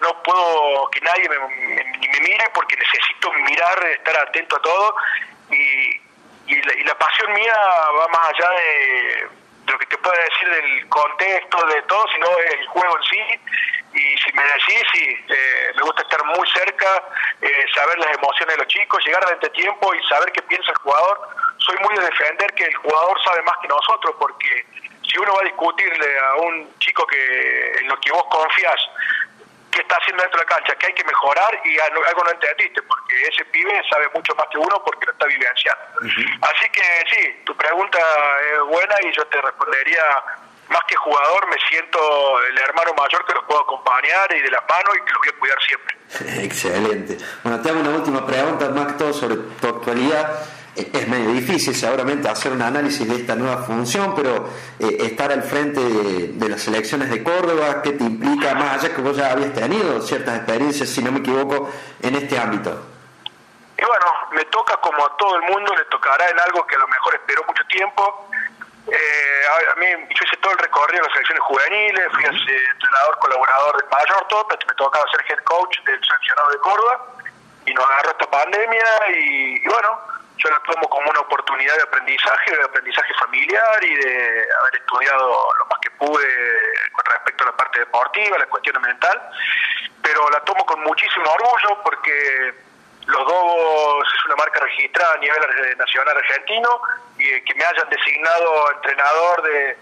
no 0.00 0.22
puedo 0.22 0.90
que 0.90 1.00
nadie 1.00 1.28
me, 1.28 1.38
me, 1.38 2.20
mire 2.20 2.48
porque 2.54 2.76
necesito 2.76 3.32
mirar 3.32 3.84
estar 3.86 4.16
atento 4.16 4.56
a 4.56 4.62
todo 4.62 4.96
y, 5.50 6.00
y 6.46 6.84
la 6.84 6.96
pasión 6.96 7.32
mía 7.32 7.54
va 7.98 8.08
más 8.08 8.28
allá 8.28 8.50
de 8.50 9.28
lo 9.68 9.78
que 9.78 9.86
te 9.86 9.98
puedo 9.98 10.16
decir 10.16 10.48
del 10.48 10.88
contexto, 10.88 11.66
de 11.66 11.82
todo, 11.82 12.04
sino 12.12 12.26
el 12.38 12.66
juego 12.68 12.96
en 12.96 13.02
sí. 13.04 13.40
Y 13.94 14.18
si 14.18 14.32
me 14.32 14.42
decís, 14.42 14.82
sí, 14.92 15.24
eh, 15.28 15.72
me 15.76 15.82
gusta 15.82 16.02
estar 16.02 16.24
muy 16.24 16.46
cerca, 16.50 17.02
eh, 17.40 17.64
saber 17.74 17.98
las 17.98 18.16
emociones 18.16 18.56
de 18.56 18.62
los 18.62 18.68
chicos, 18.68 19.04
llegar 19.04 19.24
a 19.24 19.34
este 19.34 19.50
tiempo 19.50 19.94
y 19.94 20.02
saber 20.08 20.30
qué 20.32 20.42
piensa 20.42 20.70
el 20.70 20.78
jugador. 20.78 21.20
Soy 21.58 21.76
muy 21.78 21.94
de 21.96 22.04
defender 22.04 22.54
que 22.54 22.64
el 22.64 22.76
jugador 22.76 23.24
sabe 23.24 23.42
más 23.42 23.56
que 23.60 23.68
nosotros, 23.68 24.14
porque 24.18 24.66
si 25.10 25.18
uno 25.18 25.34
va 25.34 25.40
a 25.40 25.44
discutirle 25.44 26.18
a 26.18 26.34
un 26.36 26.78
chico 26.78 27.06
que 27.06 27.72
en 27.80 27.88
lo 27.88 27.98
que 28.00 28.12
vos 28.12 28.24
confías 28.30 28.76
qué 29.70 29.80
está 29.80 29.96
haciendo 29.96 30.22
dentro 30.22 30.40
de 30.40 30.46
la 30.46 30.54
cancha, 30.54 30.74
que 30.76 30.86
hay 30.86 30.94
que 30.94 31.04
mejorar 31.04 31.60
y 31.64 31.78
algo 31.78 32.24
no 32.24 32.30
entendiste, 32.30 32.82
porque 32.82 33.14
ese 33.22 33.44
pibe 33.46 33.82
sabe 33.90 34.08
mucho 34.14 34.34
más 34.34 34.46
que 34.50 34.58
uno 34.58 34.82
porque 34.84 35.06
lo 35.06 35.12
está 35.12 35.26
vivenciando. 35.26 35.84
Así 36.42 36.68
que 36.70 36.82
sí, 37.10 37.42
tu 37.44 37.56
pregunta 37.56 37.98
es 38.52 38.60
buena 38.66 38.94
y 39.02 39.12
yo 39.12 39.26
te 39.26 39.40
respondería, 39.40 40.02
más 40.68 40.82
que 40.86 40.96
jugador, 40.96 41.48
me 41.48 41.56
siento 41.68 41.98
el 42.50 42.58
hermano 42.58 42.92
mayor 42.94 43.24
que 43.26 43.34
los 43.34 43.44
puedo 43.44 43.60
acompañar 43.60 44.34
y 44.34 44.40
de 44.40 44.50
la 44.50 44.60
mano 44.62 44.90
y 44.94 45.04
que 45.04 45.12
los 45.12 45.18
voy 45.18 45.28
a 45.28 45.38
cuidar 45.38 45.58
siempre. 45.62 45.96
Excelente. 46.44 47.18
Bueno, 47.42 47.62
te 47.62 47.68
hago 47.68 47.80
una 47.80 47.90
última 47.90 48.26
pregunta, 48.26 48.68
más 48.70 48.86
que 48.88 48.98
todo 48.98 49.12
sobre 49.12 49.36
tu 49.36 49.68
actualidad 49.68 50.57
es 50.78 51.08
medio 51.08 51.32
difícil 51.32 51.74
seguramente 51.74 52.28
hacer 52.28 52.52
un 52.52 52.62
análisis 52.62 53.08
de 53.08 53.16
esta 53.16 53.34
nueva 53.34 53.64
función, 53.64 54.14
pero 54.14 54.48
eh, 54.78 54.98
estar 55.00 55.32
al 55.32 55.42
frente 55.42 55.80
de, 55.80 56.48
las 56.48 56.66
elecciones 56.68 57.10
de 57.10 57.22
Córdoba, 57.22 57.82
¿qué 57.82 57.92
te 57.92 58.04
implica 58.04 58.54
más 58.54 58.78
allá 58.78 58.94
que 58.94 59.02
vos 59.02 59.16
ya 59.16 59.32
habías 59.32 59.52
tenido 59.52 60.00
ciertas 60.00 60.36
experiencias, 60.36 60.88
si 60.88 61.02
no 61.02 61.10
me 61.10 61.18
equivoco, 61.18 61.70
en 62.00 62.14
este 62.14 62.38
ámbito? 62.38 62.70
Y 63.76 63.84
bueno, 63.84 64.06
me 64.32 64.44
toca 64.46 64.76
como 64.76 65.04
a 65.04 65.16
todo 65.16 65.36
el 65.36 65.42
mundo, 65.42 65.74
le 65.76 65.84
tocará 65.86 66.28
en 66.30 66.38
algo 66.40 66.66
que 66.66 66.76
a 66.76 66.78
lo 66.78 66.88
mejor 66.88 67.14
esperó 67.14 67.44
mucho 67.46 67.64
tiempo. 67.64 68.28
Eh, 68.90 69.42
a 69.70 69.74
mí 69.78 69.86
yo 70.08 70.24
hice 70.24 70.36
todo 70.40 70.52
el 70.52 70.58
recorrido 70.58 71.02
de 71.02 71.08
las 71.08 71.16
elecciones 71.16 71.44
juveniles, 71.44 72.06
fui 72.12 72.24
entrenador, 72.24 73.18
colaborador 73.18 73.76
del 73.76 73.90
mayor, 73.90 74.26
todo, 74.28 74.46
pero 74.48 74.60
me 74.66 74.74
tocaba 74.74 75.04
ser 75.10 75.24
head 75.28 75.44
coach 75.44 75.76
del 75.84 76.00
sancionado 76.04 76.50
de 76.50 76.58
Córdoba 76.58 77.06
y 77.66 77.74
nos 77.74 77.84
agarró 77.84 78.10
esta 78.10 78.30
pandemia 78.30 78.86
y 79.12 79.68
bueno, 79.68 80.17
yo 80.38 80.50
la 80.50 80.60
tomo 80.60 80.88
como 80.88 81.10
una 81.10 81.20
oportunidad 81.20 81.76
de 81.76 81.82
aprendizaje, 81.82 82.56
de 82.56 82.64
aprendizaje 82.64 83.12
familiar 83.14 83.84
y 83.84 83.94
de 83.96 84.48
haber 84.60 84.76
estudiado 84.76 85.54
lo 85.58 85.66
más 85.66 85.78
que 85.80 85.90
pude 85.92 86.26
con 86.92 87.04
respecto 87.04 87.44
a 87.44 87.46
la 87.48 87.56
parte 87.56 87.80
deportiva, 87.80 88.38
la 88.38 88.46
cuestión 88.46 88.80
mental, 88.80 89.20
pero 90.02 90.30
la 90.30 90.40
tomo 90.40 90.64
con 90.64 90.80
muchísimo 90.82 91.28
orgullo 91.30 91.82
porque 91.82 92.54
los 93.06 93.26
Dogos 93.26 94.06
es 94.14 94.24
una 94.26 94.36
marca 94.36 94.60
registrada 94.60 95.14
a 95.14 95.18
nivel 95.18 95.40
nacional 95.76 96.16
argentino 96.16 96.80
y 97.18 97.40
que 97.42 97.54
me 97.54 97.64
hayan 97.64 97.88
designado 97.88 98.72
entrenador 98.72 99.42
de 99.42 99.78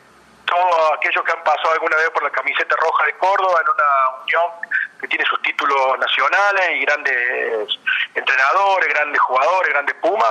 todos 0.47 0.93
aquellos 0.97 1.25
que 1.25 1.33
han 1.33 1.43
pasado 1.43 1.73
alguna 1.73 1.97
vez 1.97 2.11
por 2.11 2.23
la 2.23 2.31
camiseta 2.31 2.77
roja 2.77 3.05
de 3.05 3.13
Córdoba 3.15 3.61
en 3.61 3.69
una 3.69 4.23
unión 4.23 4.77
que 5.01 5.09
tiene 5.09 5.25
sus 5.25 5.43
títulos 5.43 5.99
nacionales 5.99 6.71
y 6.71 6.81
grandes 6.85 7.79
entrenadores, 8.17 8.89
grandes 8.89 9.21
jugadores, 9.21 9.73
grandes 9.73 9.95
Pumas, 9.97 10.29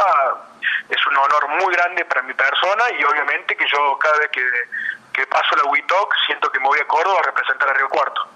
es 0.89 1.07
un 1.07 1.17
honor 1.17 1.47
muy 1.63 1.73
grande 1.73 2.03
para 2.05 2.21
mi 2.23 2.33
persona 2.33 2.83
y 2.97 3.03
obviamente 3.03 3.55
que 3.55 3.65
yo 3.71 3.97
cada 3.99 4.17
vez 4.19 4.29
que, 4.31 4.43
que 5.13 5.25
paso 5.27 5.55
la 5.55 5.69
WITOC 5.69 6.13
siento 6.25 6.51
que 6.51 6.59
me 6.59 6.67
voy 6.67 6.79
a 6.79 6.87
Córdoba 6.87 7.19
a 7.19 7.23
representar 7.23 7.69
a 7.69 7.73
Río 7.73 7.89
Cuarto. 7.89 8.27